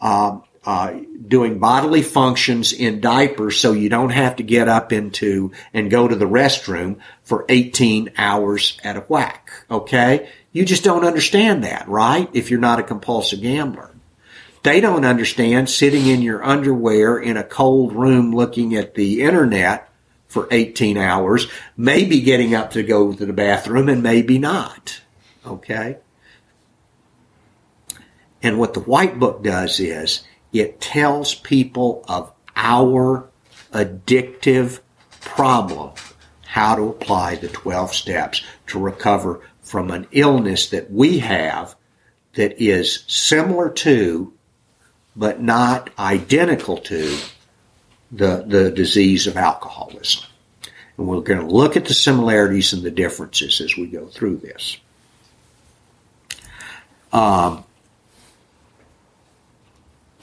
[0.00, 0.94] uh, uh,
[1.26, 6.06] doing bodily functions in diapers so you don't have to get up into and go
[6.06, 9.50] to the restroom for 18 hours at a whack.
[9.70, 10.28] Okay?
[10.52, 12.28] You just don't understand that, right?
[12.32, 13.90] If you're not a compulsive gambler.
[14.62, 19.88] They don't understand sitting in your underwear in a cold room looking at the internet
[20.28, 25.00] for 18 hours, maybe getting up to go to the bathroom and maybe not.
[25.46, 25.96] Okay?
[28.42, 30.22] And what the white book does is
[30.52, 33.28] it tells people of our
[33.72, 34.80] addictive
[35.20, 35.92] problem
[36.42, 41.76] how to apply the 12 steps to recover from an illness that we have
[42.34, 44.32] that is similar to
[45.14, 47.16] but not identical to
[48.10, 50.24] the, the disease of alcoholism.
[50.96, 54.38] And we're going to look at the similarities and the differences as we go through
[54.38, 54.78] this.
[57.12, 57.64] Um,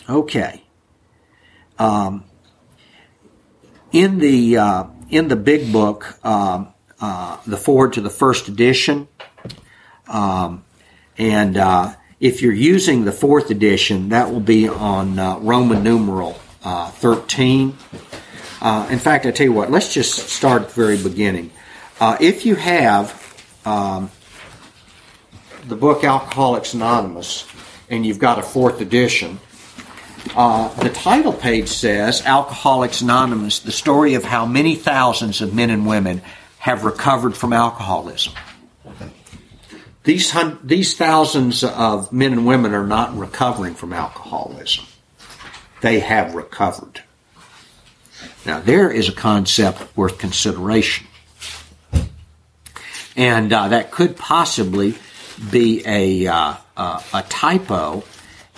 [0.10, 0.64] okay.
[1.80, 2.24] Um,
[3.92, 9.08] in the uh, in the big book, um, uh, the foreword to the first edition,
[10.08, 10.66] um,
[11.18, 16.40] and uh, if you're using the fourth edition, that will be on uh, Roman numeral
[16.64, 17.78] uh, 13.
[18.60, 21.52] Uh, in fact, I tell you what, let's just start at the very beginning.
[22.00, 23.24] If you have
[23.66, 24.12] um,
[25.68, 27.48] the book Alcoholics Anonymous
[27.90, 29.40] and you've got a fourth edition,
[30.36, 35.70] uh, the title page says Alcoholics Anonymous, the story of how many thousands of men
[35.70, 36.22] and women
[36.60, 38.34] have recovered from alcoholism.
[40.04, 44.86] These, hun- these thousands of men and women are not recovering from alcoholism.
[45.82, 47.04] They have recovered.
[48.46, 51.08] Now, there is a concept worth consideration.
[53.16, 54.96] And uh, that could possibly
[55.52, 58.04] be a, uh, a typo,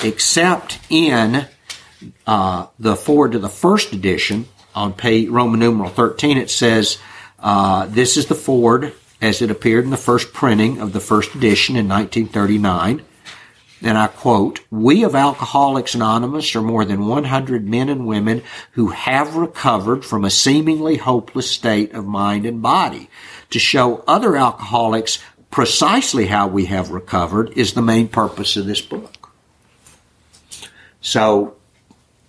[0.03, 1.45] except in
[2.25, 6.97] uh, the foreword to the first edition on page Roman numeral 13, it says,
[7.39, 11.35] uh, This is the foreword as it appeared in the first printing of the first
[11.35, 13.03] edition in 1939.
[13.81, 18.89] And I quote, We of Alcoholics Anonymous are more than 100 men and women who
[18.89, 23.09] have recovered from a seemingly hopeless state of mind and body.
[23.51, 28.81] To show other alcoholics precisely how we have recovered is the main purpose of this
[28.81, 29.18] book.
[31.01, 31.55] So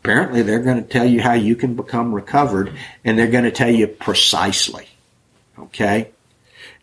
[0.02, 2.72] apparently they're going to tell you how you can become recovered
[3.04, 4.88] and they're going to tell you precisely.
[5.58, 6.10] Okay?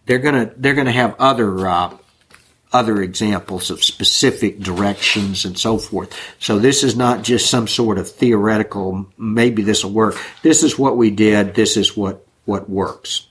[0.08, 1.96] they're gonna they're gonna have other uh,
[2.74, 6.18] other examples of specific directions and so forth.
[6.40, 9.06] So this is not just some sort of theoretical.
[9.18, 10.18] Maybe this will work.
[10.42, 11.54] This is what we did.
[11.54, 13.28] This is what what works.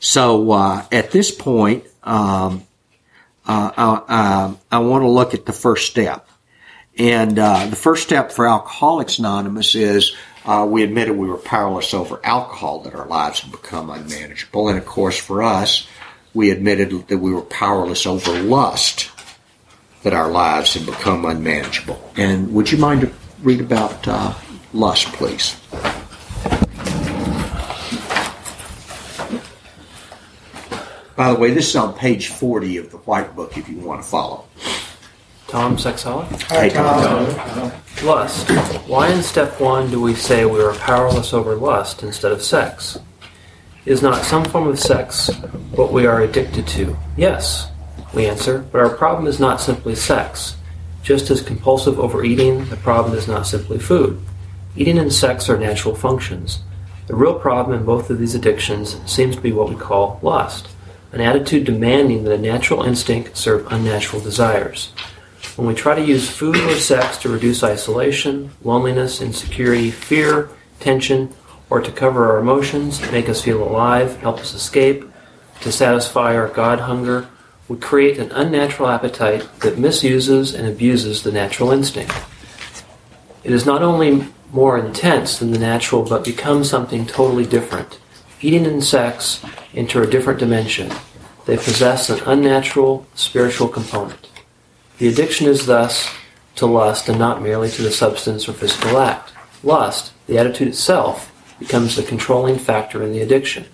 [0.00, 2.66] So uh, at this point, um,
[3.46, 6.28] uh, I, I want to look at the first step.
[6.98, 11.92] And uh, the first step for Alcoholics Anonymous is uh, we admitted we were powerless
[11.92, 14.68] over alcohol, that our lives had become unmanageable.
[14.68, 15.88] And of course, for us,
[16.34, 19.10] we admitted that we were powerless over lust,
[20.02, 22.12] that our lives had become unmanageable.
[22.16, 24.34] And would you mind to read about uh,
[24.72, 25.56] lust, please?
[31.16, 34.02] By the way, this is on page 40 of the White Book if you want
[34.02, 34.46] to follow.
[35.54, 36.42] Tom Sexaholic.
[36.50, 37.70] Hey, Tom.
[38.04, 38.50] Lust.
[38.88, 42.98] Why in step one do we say we are powerless over lust instead of sex?
[43.86, 45.30] Is not some form of sex
[45.70, 46.96] what we are addicted to?
[47.16, 47.70] Yes,
[48.12, 50.56] we answer, but our problem is not simply sex.
[51.04, 54.20] Just as compulsive overeating, the problem is not simply food.
[54.74, 56.64] Eating and sex are natural functions.
[57.06, 60.66] The real problem in both of these addictions seems to be what we call lust,
[61.12, 64.90] an attitude demanding that a natural instinct serve unnatural desires.
[65.56, 70.48] When we try to use food or sex to reduce isolation, loneliness, insecurity, fear,
[70.80, 71.32] tension,
[71.70, 75.04] or to cover our emotions, make us feel alive, help us escape,
[75.60, 77.28] to satisfy our God hunger,
[77.68, 82.12] we create an unnatural appetite that misuses and abuses the natural instinct.
[83.44, 87.98] It is not only more intense than the natural, but becomes something totally different.
[88.40, 89.42] Eating and sex
[89.72, 90.90] enter a different dimension.
[91.46, 94.33] they possess an unnatural spiritual component.
[94.98, 96.14] The addiction is thus
[96.56, 99.32] to lust and not merely to the substance or physical act.
[99.62, 103.66] Lust, the attitude itself, becomes the controlling factor in the addiction.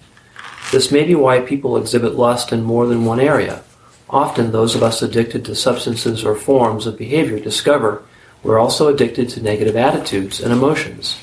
[0.72, 3.62] This may be why people exhibit lust in more than one area.
[4.08, 8.02] Often, those of us addicted to substances or forms of behavior discover
[8.42, 11.18] we're also addicted to negative attitudes and emotions.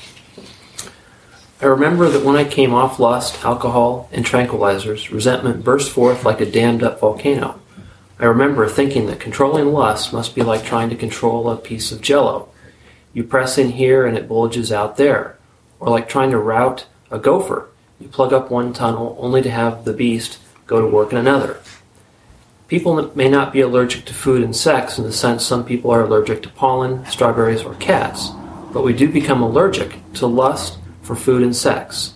[1.60, 6.40] I remember that when I came off lust, alcohol, and tranquilizers, resentment burst forth like
[6.40, 7.60] a dammed up volcano.
[8.18, 12.00] I remember thinking that controlling lust must be like trying to control a piece of
[12.00, 12.48] jello.
[13.12, 15.38] You press in here and it bulges out there.
[15.80, 17.68] Or like trying to route a gopher.
[18.00, 21.60] You plug up one tunnel only to have the beast go to work in another.
[22.66, 26.02] People may not be allergic to food and sex in the sense some people are
[26.02, 28.30] allergic to pollen, strawberries, or cats,
[28.72, 32.12] but we do become allergic to lust, for food and sex.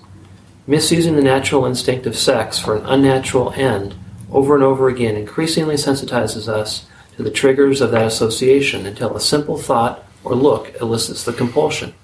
[0.66, 3.94] Misusing the natural instinct of sex for an unnatural end
[4.32, 9.20] over and over again increasingly sensitizes us to the triggers of that association until a
[9.20, 11.94] simple thought or look elicits the compulsion.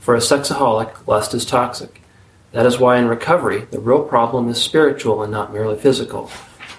[0.00, 2.00] For a sexaholic, lust is toxic.
[2.52, 6.30] That is why in recovery, the real problem is spiritual and not merely physical.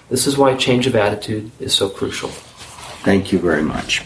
[0.08, 2.30] This is why change of attitude is so crucial.
[3.04, 4.02] Thank you very much.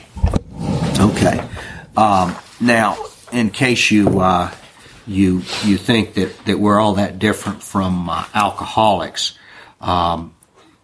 [0.99, 1.49] Okay.
[1.97, 2.99] Um, now,
[3.33, 4.51] in case you uh,
[5.07, 9.39] you you think that, that we're all that different from uh, alcoholics,
[9.81, 10.35] um,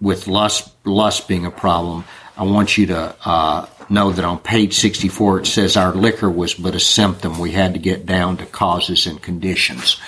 [0.01, 2.05] with lust lust being a problem,
[2.36, 6.55] I want you to uh, know that on page 64 it says our liquor was
[6.55, 7.38] but a symptom.
[7.38, 10.01] We had to get down to causes and conditions.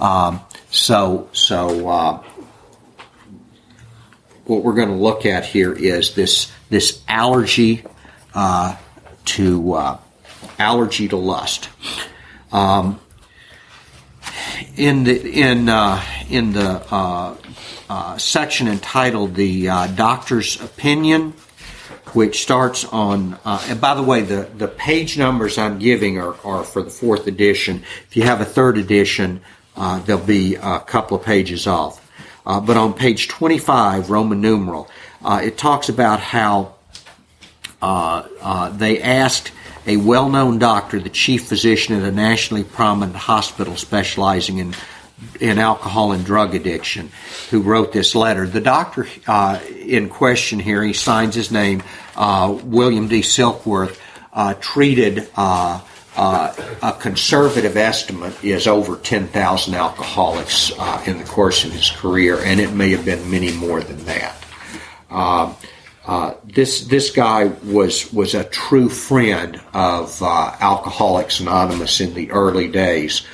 [0.00, 0.40] Um,
[0.70, 2.24] so so uh,
[4.44, 7.84] what we're going to look at here is this this allergy
[8.34, 8.76] uh,
[9.24, 9.98] to uh,
[10.58, 11.68] allergy to lust.
[12.52, 13.00] Um,
[14.76, 16.82] in the in uh, in the
[17.88, 21.34] uh, uh, section entitled "The uh, Doctor's Opinion,"
[22.12, 23.38] which starts on.
[23.44, 26.90] Uh, and by the way, the the page numbers I'm giving are, are for the
[26.90, 27.82] fourth edition.
[28.08, 29.40] If you have a third edition,
[29.76, 32.02] uh, there'll be a couple of pages off.
[32.44, 34.88] but on page 25, Roman numeral,
[35.24, 36.74] it talks about how
[38.78, 39.52] they asked
[39.86, 44.74] a well known doctor, the chief physician at a nationally prominent hospital specializing in
[45.40, 47.10] in alcohol and drug addiction,
[47.50, 48.46] who wrote this letter.
[48.46, 51.82] The doctor uh, in question here, he signs his name,
[52.16, 53.20] uh, William D.
[53.20, 53.98] Silkworth,
[54.32, 55.80] uh, treated uh,
[56.16, 62.38] uh, a conservative estimate is over 10,000 alcoholics uh, in the course of his career,
[62.40, 64.36] and it may have been many more than that.
[66.44, 73.26] This this guy was was a true friend of Alcoholics Anonymous in the early days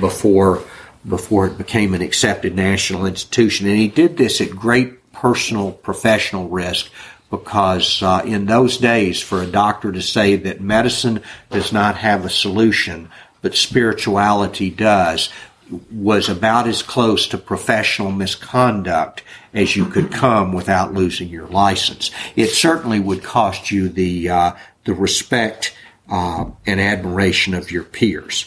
[0.00, 0.62] before
[1.08, 6.48] before it became an accepted national institution, and he did this at great personal professional
[6.48, 6.90] risk
[7.30, 12.24] because uh, in those days, for a doctor to say that medicine does not have
[12.24, 13.08] a solution
[13.42, 15.30] but spirituality does
[15.90, 19.22] was about as close to professional misconduct
[19.54, 22.10] as you could come without losing your license.
[22.34, 24.52] It certainly would cost you the uh,
[24.84, 25.76] the respect
[26.10, 28.46] uh, and admiration of your peers,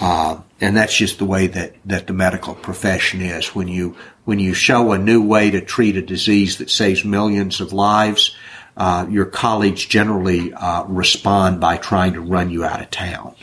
[0.00, 3.54] uh, and that's just the way that that the medical profession is.
[3.54, 7.60] When you when you show a new way to treat a disease that saves millions
[7.60, 8.34] of lives,
[8.76, 13.34] uh, your colleagues generally uh, respond by trying to run you out of town.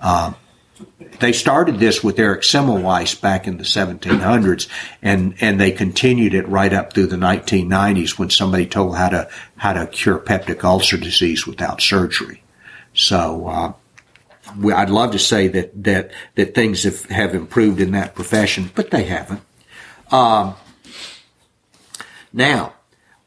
[0.00, 0.32] Uh,
[1.20, 4.68] they started this with Erich Semmelweis back in the 1700s,
[5.02, 9.30] and and they continued it right up through the 1990s when somebody told how to
[9.56, 12.42] how to cure peptic ulcer disease without surgery.
[12.92, 13.76] So.
[14.74, 18.90] I'd love to say that that that things have, have improved in that profession, but
[18.90, 19.42] they haven't.
[20.10, 20.54] Um,
[22.32, 22.74] now,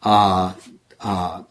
[0.01, 0.53] uh,
[0.99, 1.43] uh,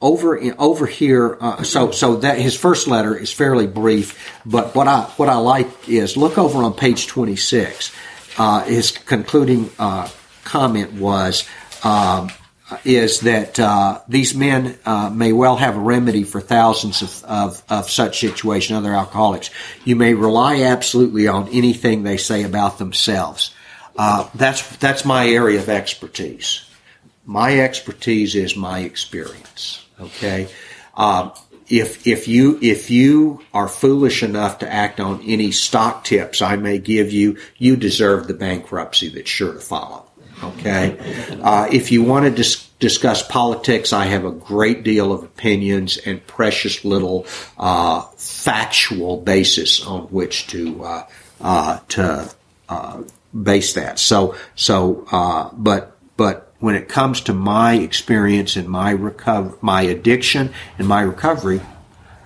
[0.00, 4.74] over in, over here, uh, so so that his first letter is fairly brief, but
[4.74, 7.94] what I what I like is look over on page twenty six.
[8.36, 10.08] Uh, his concluding uh,
[10.44, 11.48] comment was.
[11.82, 12.30] Um,
[12.84, 17.62] is that uh, these men uh, may well have a remedy for thousands of, of,
[17.68, 19.50] of, such situations, other alcoholics.
[19.84, 23.54] You may rely absolutely on anything they say about themselves.
[23.96, 26.68] Uh, that's that's my area of expertise.
[27.24, 29.84] My expertise is my experience.
[30.00, 30.48] Okay.
[30.96, 31.30] Uh,
[31.68, 36.56] if if you if you are foolish enough to act on any stock tips I
[36.56, 40.03] may give you, you deserve the bankruptcy that's sure to follow.
[40.44, 40.96] Okay.
[41.42, 45.96] Uh, if you want to dis- discuss politics, I have a great deal of opinions
[45.96, 47.26] and precious little
[47.58, 51.06] uh, factual basis on which to uh,
[51.40, 52.30] uh, to
[52.68, 53.02] uh,
[53.42, 53.98] base that.
[53.98, 55.06] So so
[55.56, 61.02] but but when it comes to my experience and my recover, my addiction and my
[61.02, 61.60] recovery,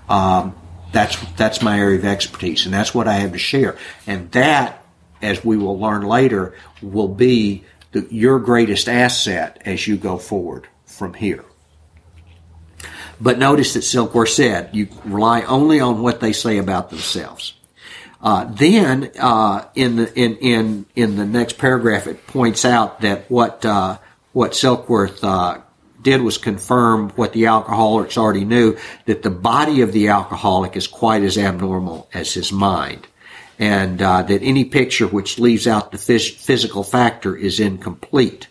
[0.08, 0.54] um,
[0.92, 3.76] that's that's my area of expertise, and that's what I have to share.
[4.06, 4.84] And that,
[5.20, 7.64] as we will learn later, will be
[8.10, 11.44] your greatest asset as you go forward from here.
[13.20, 17.54] But notice that Silkworth said you rely only on what they say about themselves.
[18.20, 23.30] Uh, then uh, in the in in in the next paragraph, it points out that
[23.30, 23.98] what uh,
[24.32, 25.60] what Silkworth uh,
[26.02, 28.76] did was confirm what the alcoholics already knew
[29.06, 33.06] that the body of the alcoholic is quite as abnormal as his mind,
[33.58, 38.48] and uh, that any picture which leaves out the phys- physical factor is incomplete.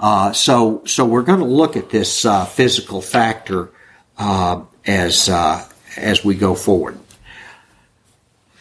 [0.00, 3.70] Uh, so, so we're going to look at this uh, physical factor
[4.16, 6.98] uh, as uh, as we go forward.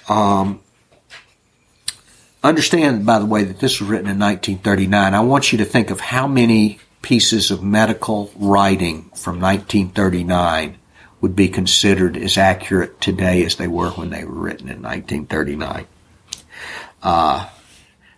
[0.10, 0.62] Um,
[2.44, 5.14] understand, by the way, that this was written in 1939.
[5.14, 10.78] I want you to think of how many pieces of medical writing from 1939
[11.22, 15.88] would be considered as accurate today as they were when they were written in 1939.
[17.02, 17.50] Uh,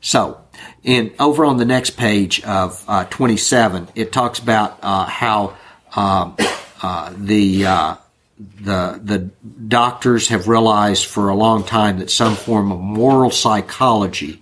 [0.02, 0.42] so,
[0.84, 5.58] in over on the next page of uh, 27, it talks about uh, how
[5.96, 6.36] um,
[6.82, 7.96] uh, the uh,
[8.38, 9.30] the the
[9.68, 14.42] doctors have realized for a long time that some form of moral psychology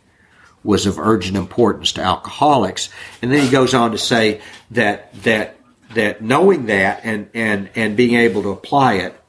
[0.64, 2.90] was of urgent importance to alcoholics.
[3.22, 4.42] And then he goes on to say
[4.72, 5.57] that that
[5.98, 9.20] that knowing that and and and being able to apply it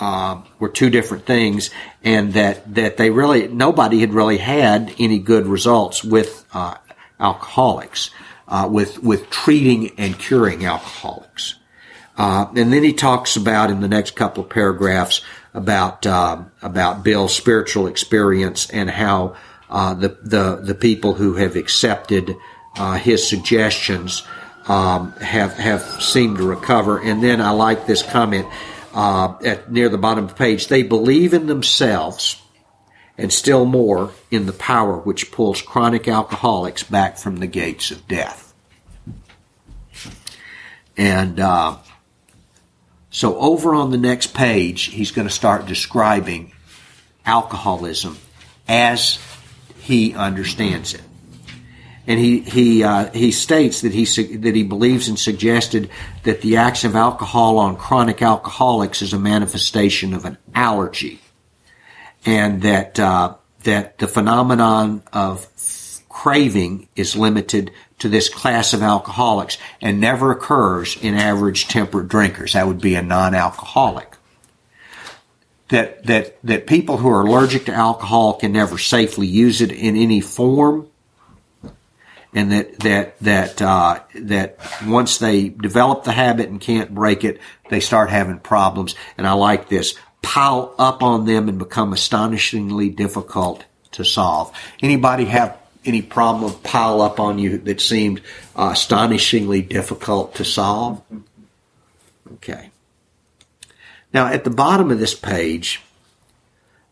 [0.00, 1.70] um, were two different things,
[2.02, 6.76] and that that they really nobody had really had any good results with uh,
[7.20, 8.10] alcoholics,
[8.48, 11.56] uh, with with treating and curing alcoholics.
[12.16, 15.22] Uh, and then he talks about in the next couple of paragraphs
[15.54, 19.36] about um, about Bill's spiritual experience and how
[19.70, 22.36] uh, the, the, the people who have accepted
[22.76, 24.22] uh, his suggestions
[24.66, 27.00] um, have, have seemed to recover.
[27.00, 28.46] And then I like this comment
[28.94, 30.68] uh, at near the bottom of the page.
[30.68, 32.40] They believe in themselves
[33.18, 38.06] and still more in the power which pulls chronic alcoholics back from the gates of
[38.08, 38.54] death.
[40.96, 41.78] And uh,
[43.10, 46.52] so over on the next page, he's going to start describing
[47.24, 48.18] alcoholism
[48.68, 49.18] as
[49.78, 51.02] he understands it.
[52.06, 54.04] And he he uh, he states that he
[54.38, 55.88] that he believes and suggested
[56.24, 61.20] that the action of alcohol on chronic alcoholics is a manifestation of an allergy,
[62.26, 65.46] and that uh, that the phenomenon of
[66.08, 72.52] craving is limited to this class of alcoholics and never occurs in average temperate drinkers.
[72.54, 74.16] That would be a non-alcoholic.
[75.68, 79.96] That that that people who are allergic to alcohol can never safely use it in
[79.96, 80.88] any form,
[82.34, 87.40] and that that that uh, that once they develop the habit and can't break it,
[87.68, 88.94] they start having problems.
[89.18, 94.56] And I like this: pile up on them and become astonishingly difficult to solve.
[94.80, 98.22] Anybody have any problem pile up on you that seemed
[98.56, 101.02] uh, astonishingly difficult to solve?
[102.34, 102.70] Okay.
[104.14, 105.82] Now, at the bottom of this page,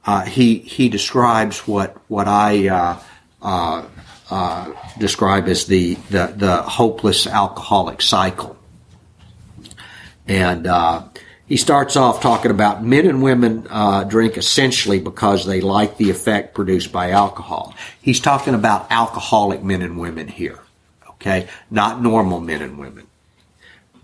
[0.07, 3.85] uh, he he describes what what I uh,
[4.31, 8.57] uh, describe as the, the the hopeless alcoholic cycle,
[10.27, 11.03] and uh,
[11.47, 16.11] he starts off talking about men and women uh, drink essentially because they like the
[16.11, 17.75] effect produced by alcohol.
[18.01, 20.61] He's talking about alcoholic men and women here,
[21.09, 23.10] okay, not normal men and women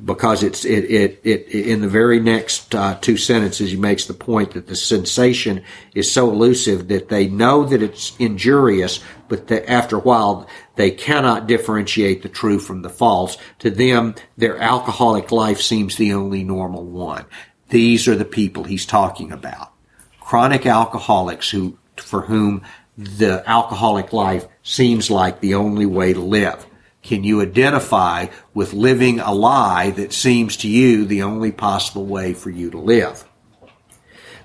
[0.05, 4.15] because it's it, it, it in the very next uh, two sentences he makes the
[4.15, 5.63] point that the sensation
[5.95, 10.91] is so elusive that they know that it's injurious but that after a while they
[10.91, 13.39] cannot differentiate the true from the false.
[13.61, 17.25] To them their alcoholic life seems the only normal one.
[17.71, 19.73] These are the people he's talking about.
[20.21, 22.63] Chronic alcoholics who for whom
[22.99, 26.67] the alcoholic life seems like the only way to live
[27.07, 32.35] can you identify with living a lie that seems to you the only possible way
[32.35, 33.25] for you to live?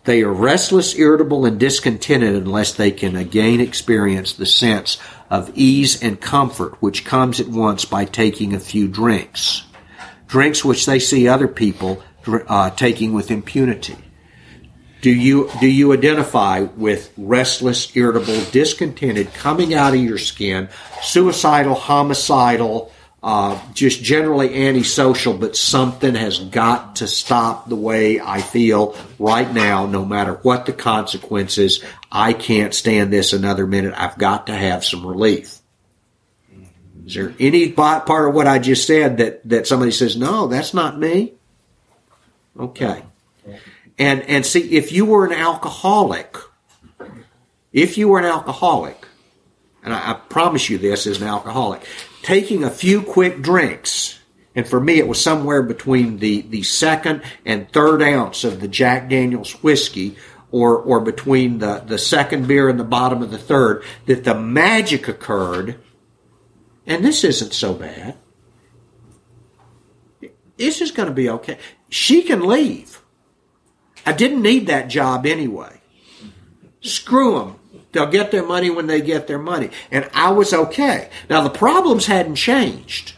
[0.03, 4.97] They are restless, irritable, and discontented unless they can again experience the sense
[5.30, 9.64] of ease and comfort which comes at once by taking a few drinks.
[10.28, 13.97] Drinks which they see other people uh, taking with impunity.
[15.02, 20.70] Do you, do you identify with restless, irritable, discontented, coming out of your skin,
[21.02, 22.91] suicidal, homicidal,
[23.24, 29.52] uh, just generally antisocial, but something has got to stop the way I feel right
[29.52, 31.84] now, no matter what the consequences.
[32.12, 33.93] I can't stand this another minute.
[33.95, 35.60] I've got to have some relief.
[37.06, 40.74] Is there any part of what I just said that, that somebody says, no, that's
[40.74, 41.34] not me?
[42.60, 43.04] Okay.
[43.98, 46.38] And, and see, if you were an alcoholic,
[47.72, 49.08] if you were an alcoholic,
[49.84, 51.84] and I, I promise you this as an alcoholic,
[52.24, 54.20] taking a few quick drinks,
[54.56, 58.68] and for me it was somewhere between the, the second and third ounce of the
[58.68, 60.18] Jack Daniels whiskey,
[60.52, 64.36] or, or between the, the second beer and the bottom of the third, that the
[64.36, 65.80] magic occurred,
[66.86, 68.18] and this isn't so bad.
[70.58, 71.58] This is going to be okay.
[71.89, 73.01] She can leave.
[74.06, 75.80] I didn't need that job anyway.
[76.82, 77.56] Screw them.
[77.91, 79.70] They'll get their money when they get their money.
[79.91, 81.10] And I was okay.
[81.30, 83.14] Now, the problems hadn't changed,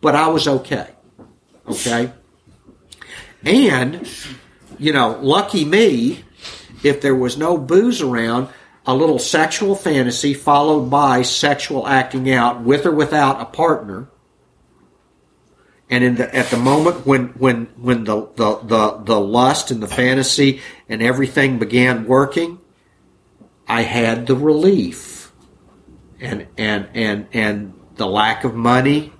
[0.00, 0.88] but I was okay.
[1.68, 2.12] Okay?
[3.44, 4.08] And,
[4.78, 6.24] you know, lucky me,
[6.82, 8.48] if there was no booze around,
[8.84, 14.08] a little sexual fantasy followed by sexual acting out with or without a partner.
[15.92, 19.82] And in the, at the moment when, when, when the, the, the, the lust and
[19.82, 22.58] the fantasy and everything began working,
[23.68, 25.32] I had the relief
[26.22, 29.12] and and and and the lack of money,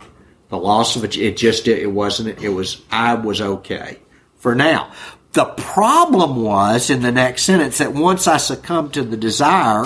[0.48, 1.18] the loss of it.
[1.18, 2.42] It just it wasn't.
[2.42, 3.98] It was I was okay
[4.36, 4.92] for now.
[5.32, 9.84] The problem was in the next sentence that once I succumbed to the desire,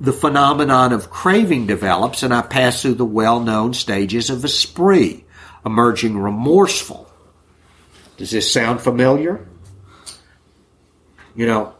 [0.00, 5.24] the phenomenon of craving develops, and I pass through the well-known stages of a spree,
[5.66, 7.10] emerging remorseful.
[8.16, 9.46] Does this sound familiar?
[11.34, 11.74] You know,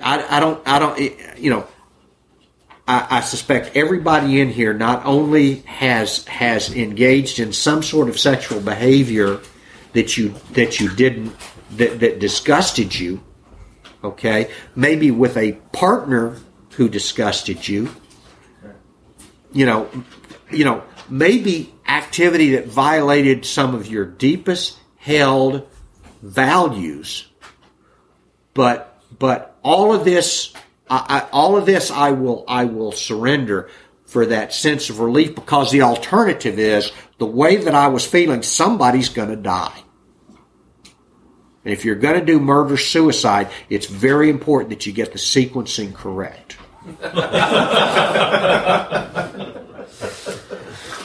[0.00, 1.66] I, I don't, I don't, eh, you know,
[2.86, 8.18] I, I, suspect everybody in here not only has has engaged in some sort of
[8.18, 9.40] sexual behavior
[9.94, 11.34] that you that you didn't
[11.72, 13.22] that, that disgusted you,
[14.04, 16.36] okay, maybe with a partner
[16.74, 17.94] who disgusted you,
[19.52, 19.88] you know,
[20.50, 25.68] you know, maybe activity that violated some of your deepest held
[26.22, 27.28] values,
[28.54, 30.52] but but all of this,
[30.88, 33.68] I, I, all of this, I will, I will surrender
[34.06, 38.42] for that sense of relief because the alternative is the way that I was feeling,
[38.42, 39.82] somebody's going to die.
[41.64, 45.18] And if you're going to do murder suicide, it's very important that you get the
[45.18, 46.56] sequencing correct.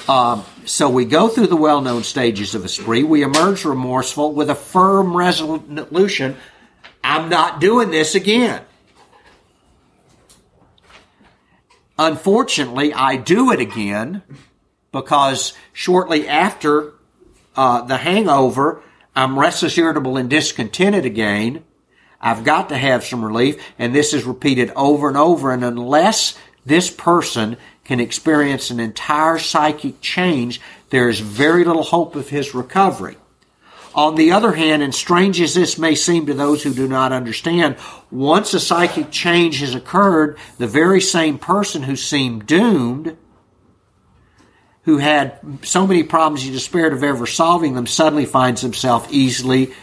[0.07, 3.03] um, so we go through the well known stages of a spree.
[3.03, 6.37] We emerge remorseful with a firm resolution
[7.05, 8.63] I'm not doing this again.
[11.99, 14.23] Unfortunately, I do it again
[14.91, 16.93] because shortly after
[17.55, 18.81] uh, the hangover,
[19.15, 21.63] I'm restless, irritable, and discontented again.
[22.19, 25.51] I've got to have some relief, and this is repeated over and over.
[25.51, 26.35] And unless
[26.65, 27.55] this person
[27.85, 30.59] can experience an entire psychic change,
[30.89, 33.15] there is very little hope of his recovery.
[33.93, 37.13] On the other hand, and strange as this may seem to those who do not
[37.13, 37.77] understand,
[38.11, 43.15] once a psychic change has occurred, the very same person who seemed doomed,
[44.83, 49.73] who had so many problems he despaired of ever solving them, suddenly finds himself easily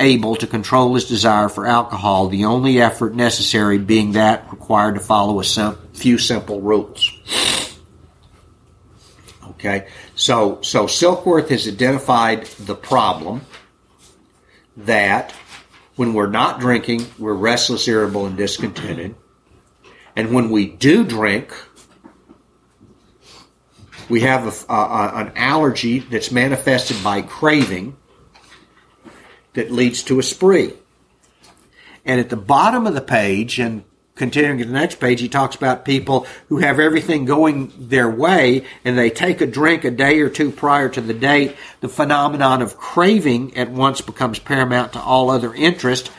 [0.00, 5.00] able to control his desire for alcohol, the only effort necessary being that required to
[5.00, 7.12] follow a sim- few simple rules.
[9.50, 13.40] Okay, so so Silkworth has identified the problem
[14.76, 15.32] that
[15.96, 19.16] when we're not drinking, we're restless, irritable, and discontented.
[20.14, 21.52] And when we do drink,
[24.08, 27.96] we have a, a, an allergy that's manifested by craving
[29.54, 30.72] that leads to a spree.
[32.04, 33.82] And at the bottom of the page, and
[34.18, 38.64] continuing to the next page, he talks about people who have everything going their way
[38.84, 41.56] and they take a drink a day or two prior to the date.
[41.80, 46.10] The phenomenon of craving at once becomes paramount to all other interest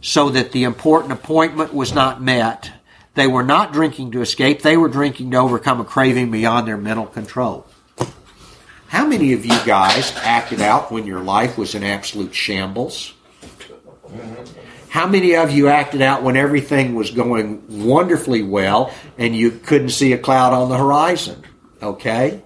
[0.00, 2.70] so that the important appointment was not met.
[3.14, 4.62] They were not drinking to escape.
[4.62, 7.66] They were drinking to overcome a craving beyond their mental control.
[8.88, 13.14] How many of you guys acted out when your life was in absolute shambles?
[14.88, 19.90] How many of you acted out when everything was going wonderfully well and you couldn't
[19.90, 21.44] see a cloud on the horizon?
[21.82, 22.42] Okay?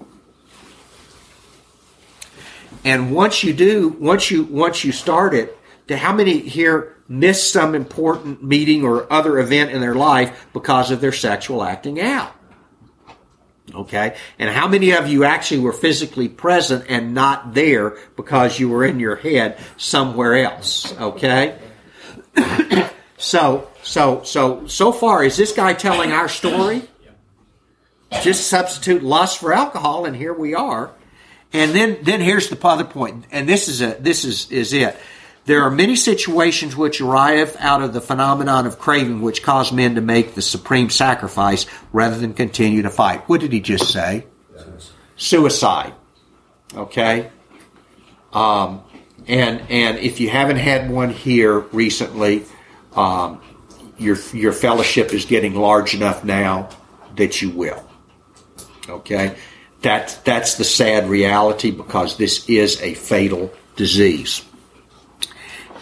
[2.84, 5.56] And once you do, once you once you start it,
[5.88, 10.90] to how many here miss some important meeting or other event in their life because
[10.90, 12.32] of their sexual acting out?
[13.74, 14.16] Okay?
[14.38, 18.84] And how many of you actually were physically present and not there because you were
[18.84, 20.92] in your head somewhere else?
[20.98, 21.58] Okay?
[23.18, 26.82] So, so, so, so far, is this guy telling our story?
[28.22, 30.90] just substitute lust for alcohol, and here we are.
[31.52, 34.96] And then, then here's the other point, and this is a this is is it.
[35.46, 39.96] There are many situations which arrive out of the phenomenon of craving, which cause men
[39.96, 43.28] to make the supreme sacrifice rather than continue to fight.
[43.28, 44.26] What did he just say?
[45.16, 45.94] Suicide.
[46.74, 47.30] Okay.
[48.32, 48.84] Um,
[49.26, 52.44] and and if you haven't had one here recently,
[52.94, 53.40] um,
[53.98, 56.68] your your fellowship is getting large enough now
[57.16, 57.84] that you will.
[58.88, 59.36] Okay,
[59.82, 64.44] that's that's the sad reality because this is a fatal disease.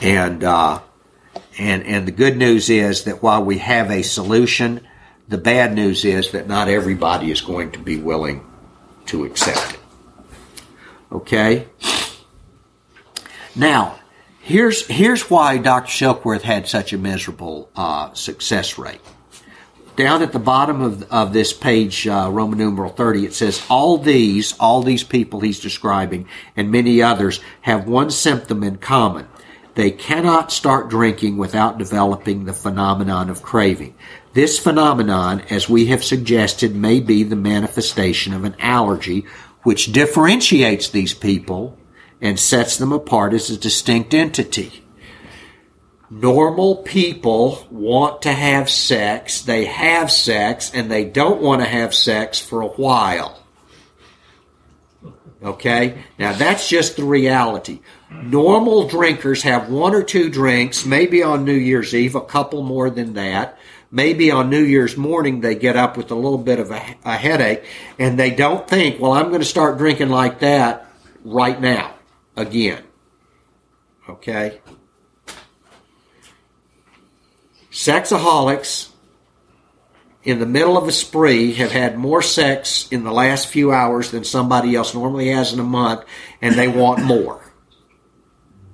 [0.01, 0.81] And uh,
[1.59, 4.87] and and the good news is that while we have a solution,
[5.29, 8.45] the bad news is that not everybody is going to be willing
[9.07, 9.81] to accept it.
[11.11, 11.67] Okay.
[13.59, 13.99] Now,
[14.41, 15.91] here's here's why Dr.
[15.91, 19.01] Silkworth had such a miserable uh, success rate.
[19.97, 23.99] Down at the bottom of, of this page, uh, Roman numeral 30, it says, all
[23.99, 29.27] these, all these people he's describing, and many others, have one symptom in common.
[29.75, 33.97] They cannot start drinking without developing the phenomenon of craving.
[34.35, 39.27] This phenomenon, as we have suggested, may be the manifestation of an allergy
[39.65, 41.78] which differentiates these people
[42.21, 44.85] and sets them apart as a distinct entity.
[46.11, 51.95] Normal people want to have sex, they have sex, and they don't want to have
[51.95, 53.39] sex for a while.
[55.43, 56.03] Okay?
[56.19, 57.81] Now that's just the reality.
[58.11, 62.89] Normal drinkers have one or two drinks, maybe on New Year's Eve, a couple more
[62.89, 63.59] than that.
[63.91, 67.17] Maybe on New Year's morning they get up with a little bit of a, a
[67.17, 67.65] headache
[67.99, 70.91] and they don't think, well, I'm going to start drinking like that
[71.23, 71.98] right now
[72.39, 72.83] again.
[74.09, 74.61] Okay?
[77.71, 78.91] Sexaholics
[80.25, 84.11] in the middle of a spree have had more sex in the last few hours
[84.11, 86.05] than somebody else normally has in a month,
[86.41, 87.41] and they want more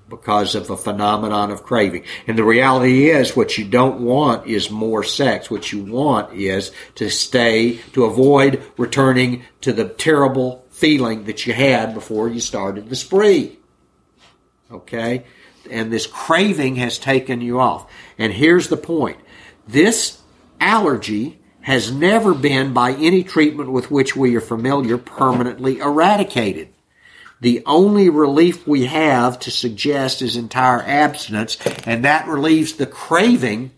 [0.08, 2.04] because of a phenomenon of craving.
[2.26, 5.50] And the reality is, what you don't want is more sex.
[5.50, 11.52] What you want is to stay, to avoid returning to the terrible feeling that you
[11.52, 13.56] had before you started the spree.
[14.70, 15.24] Okay?
[15.70, 17.88] And this craving has taken you off.
[18.18, 19.18] And here's the point.
[19.68, 20.20] This
[20.60, 26.68] allergy has never been, by any treatment with which we are familiar, permanently eradicated.
[27.40, 31.56] The only relief we have to suggest is entire abstinence,
[31.86, 33.70] and that relieves the craving,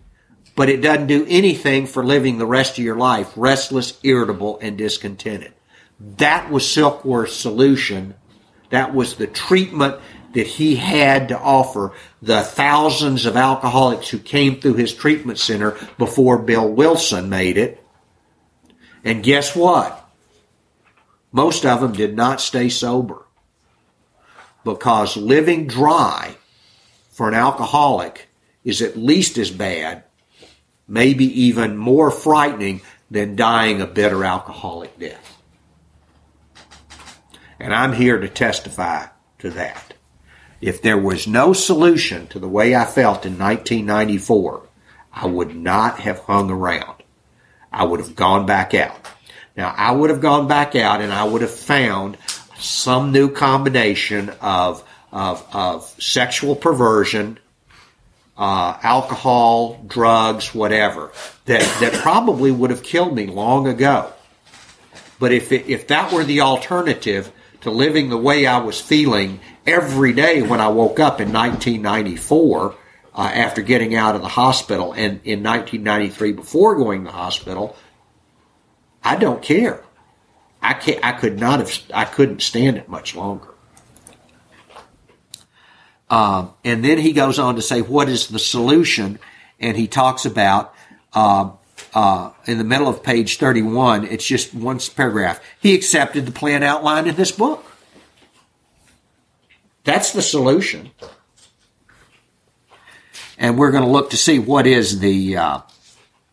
[0.57, 4.78] but it doesn't do anything for living the rest of your life restless, irritable, and
[4.78, 5.53] discontented.
[5.99, 8.14] That was Silkworth's solution.
[8.70, 10.01] That was the treatment
[10.34, 15.78] that he had to offer the thousands of alcoholics who came through his treatment center
[15.97, 17.82] before Bill Wilson made it.
[19.03, 20.07] And guess what?
[21.32, 23.24] Most of them did not stay sober
[24.64, 26.36] because living dry
[27.11, 28.28] for an alcoholic
[28.64, 30.05] is at least as bad,
[30.88, 35.36] maybe even more frightening than dying a bitter alcoholic death.
[37.59, 39.07] And I'm here to testify
[39.39, 39.95] to that.
[40.61, 44.63] If there was no solution to the way I felt in 1994,
[45.13, 47.03] I would not have hung around.
[47.73, 48.97] I would have gone back out.
[49.57, 52.19] Now, I would have gone back out and I would have found
[52.59, 57.39] some new combination of, of, of sexual perversion,
[58.37, 61.13] uh, alcohol, drugs, whatever,
[61.47, 64.13] that, that probably would have killed me long ago.
[65.19, 67.33] But if, it, if that were the alternative
[67.67, 72.75] to living the way I was feeling every day when I woke up in 1994
[73.14, 77.77] uh, after getting out of the hospital and in 1993 before going to the hospital,
[79.03, 79.83] I don't care.
[80.62, 83.49] I can't, I could not have, I couldn't stand it much longer.
[86.09, 89.19] Um, and then he goes on to say, what is the solution?
[89.59, 90.75] And he talks about,
[91.12, 91.51] uh,
[91.95, 95.41] uh, in the middle of page 31, it's just one paragraph.
[95.61, 97.64] He accepted the plan outlined in this book.
[99.85, 100.91] That's the solution.
[103.39, 105.61] And we're going to look to see what is the uh,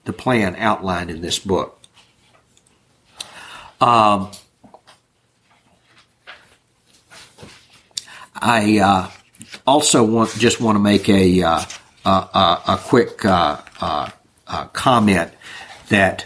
[0.06, 1.80] the plan outlined in this book.
[3.80, 4.32] Um,
[8.36, 9.10] I uh,
[9.68, 11.62] also want just want to make a uh,
[12.06, 13.24] a, a, quick
[14.48, 15.32] uh, comment
[15.90, 16.26] that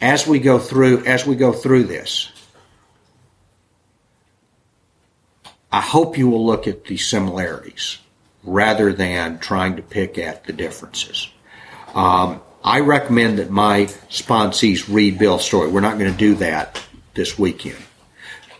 [0.00, 2.30] as we go through as we go through this,
[5.70, 7.98] I hope you will look at the similarities
[8.44, 11.30] rather than trying to pick at the differences.
[11.94, 15.68] Um, I recommend that my sponsees read Bill's story.
[15.68, 16.80] We're not going to do that
[17.14, 17.78] this weekend.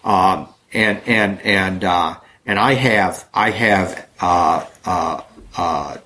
[0.04, 5.22] Um, and and and uh, and I have I have uh, uh,
[5.56, 5.96] uh,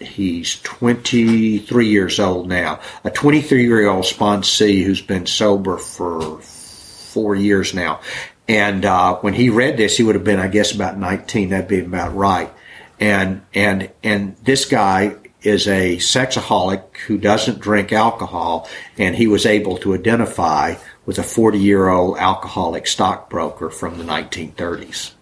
[0.00, 2.80] he's 23 years old now.
[3.04, 8.00] A 23 year old sponsee who's been sober for four years now.
[8.48, 11.50] And uh, when he read this, he would have been, I guess, about 19.
[11.50, 12.52] That'd be about right.
[12.98, 19.44] And and and this guy is a sexaholic who doesn't drink alcohol, and he was
[19.44, 20.74] able to identify
[21.04, 25.12] with a 40 year old alcoholic stockbroker from the 1930s.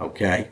[0.00, 0.48] Okay.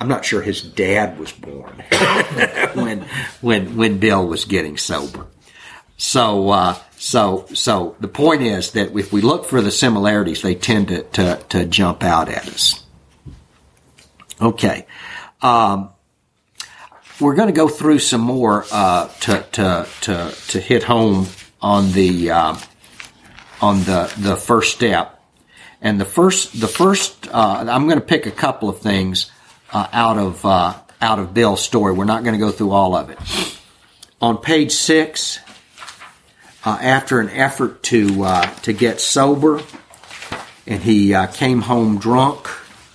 [0.00, 1.84] I'm not sure his dad was born
[2.74, 3.02] when
[3.42, 5.26] when when Bill was getting sober.
[5.98, 10.54] So uh, so so the point is that if we look for the similarities, they
[10.54, 12.82] tend to to, to jump out at us.
[14.40, 14.86] Okay.
[15.42, 15.90] Um,
[17.20, 21.26] we're going to go through some more uh, to, to to to hit home
[21.60, 22.56] on the uh,
[23.60, 25.22] on the the first step.
[25.82, 29.30] And the first the first uh, I'm going to pick a couple of things
[29.72, 31.92] uh, out of uh, out of Bill's story.
[31.92, 33.18] We're not going to go through all of it.
[34.20, 35.38] On page six,
[36.64, 39.62] uh, after an effort to uh, to get sober,
[40.66, 42.48] and he uh, came home drunk.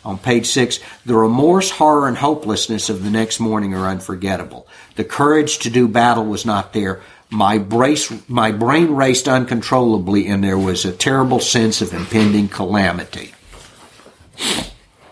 [0.03, 4.67] On page six, the remorse, horror, and hopelessness of the next morning are unforgettable.
[4.97, 7.01] The courage to do battle was not there.
[7.31, 13.33] My brace, my brain raced uncontrollably, and there was a terrible sense of impending calamity.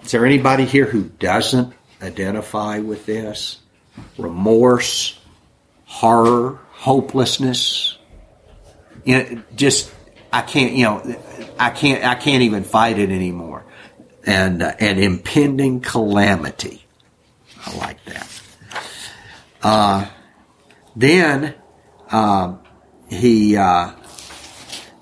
[0.04, 3.60] Is there anybody here who doesn't identify with this?
[4.18, 5.18] Remorse,
[5.86, 7.98] horror, hopelessness.
[9.06, 9.94] You know, just
[10.32, 10.74] I can't.
[10.74, 11.16] You know,
[11.58, 12.04] I can't.
[12.04, 13.64] I can't even fight it anymore.
[14.26, 16.86] And uh, an impending calamity.
[17.66, 18.42] I like that.
[19.62, 20.08] Uh,
[20.98, 21.56] then
[22.12, 22.60] um,
[23.08, 23.92] he uh,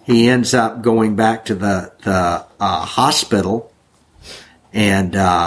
[0.04, 3.71] he ends up going back to the the uh, hospital
[4.74, 5.40] and uh,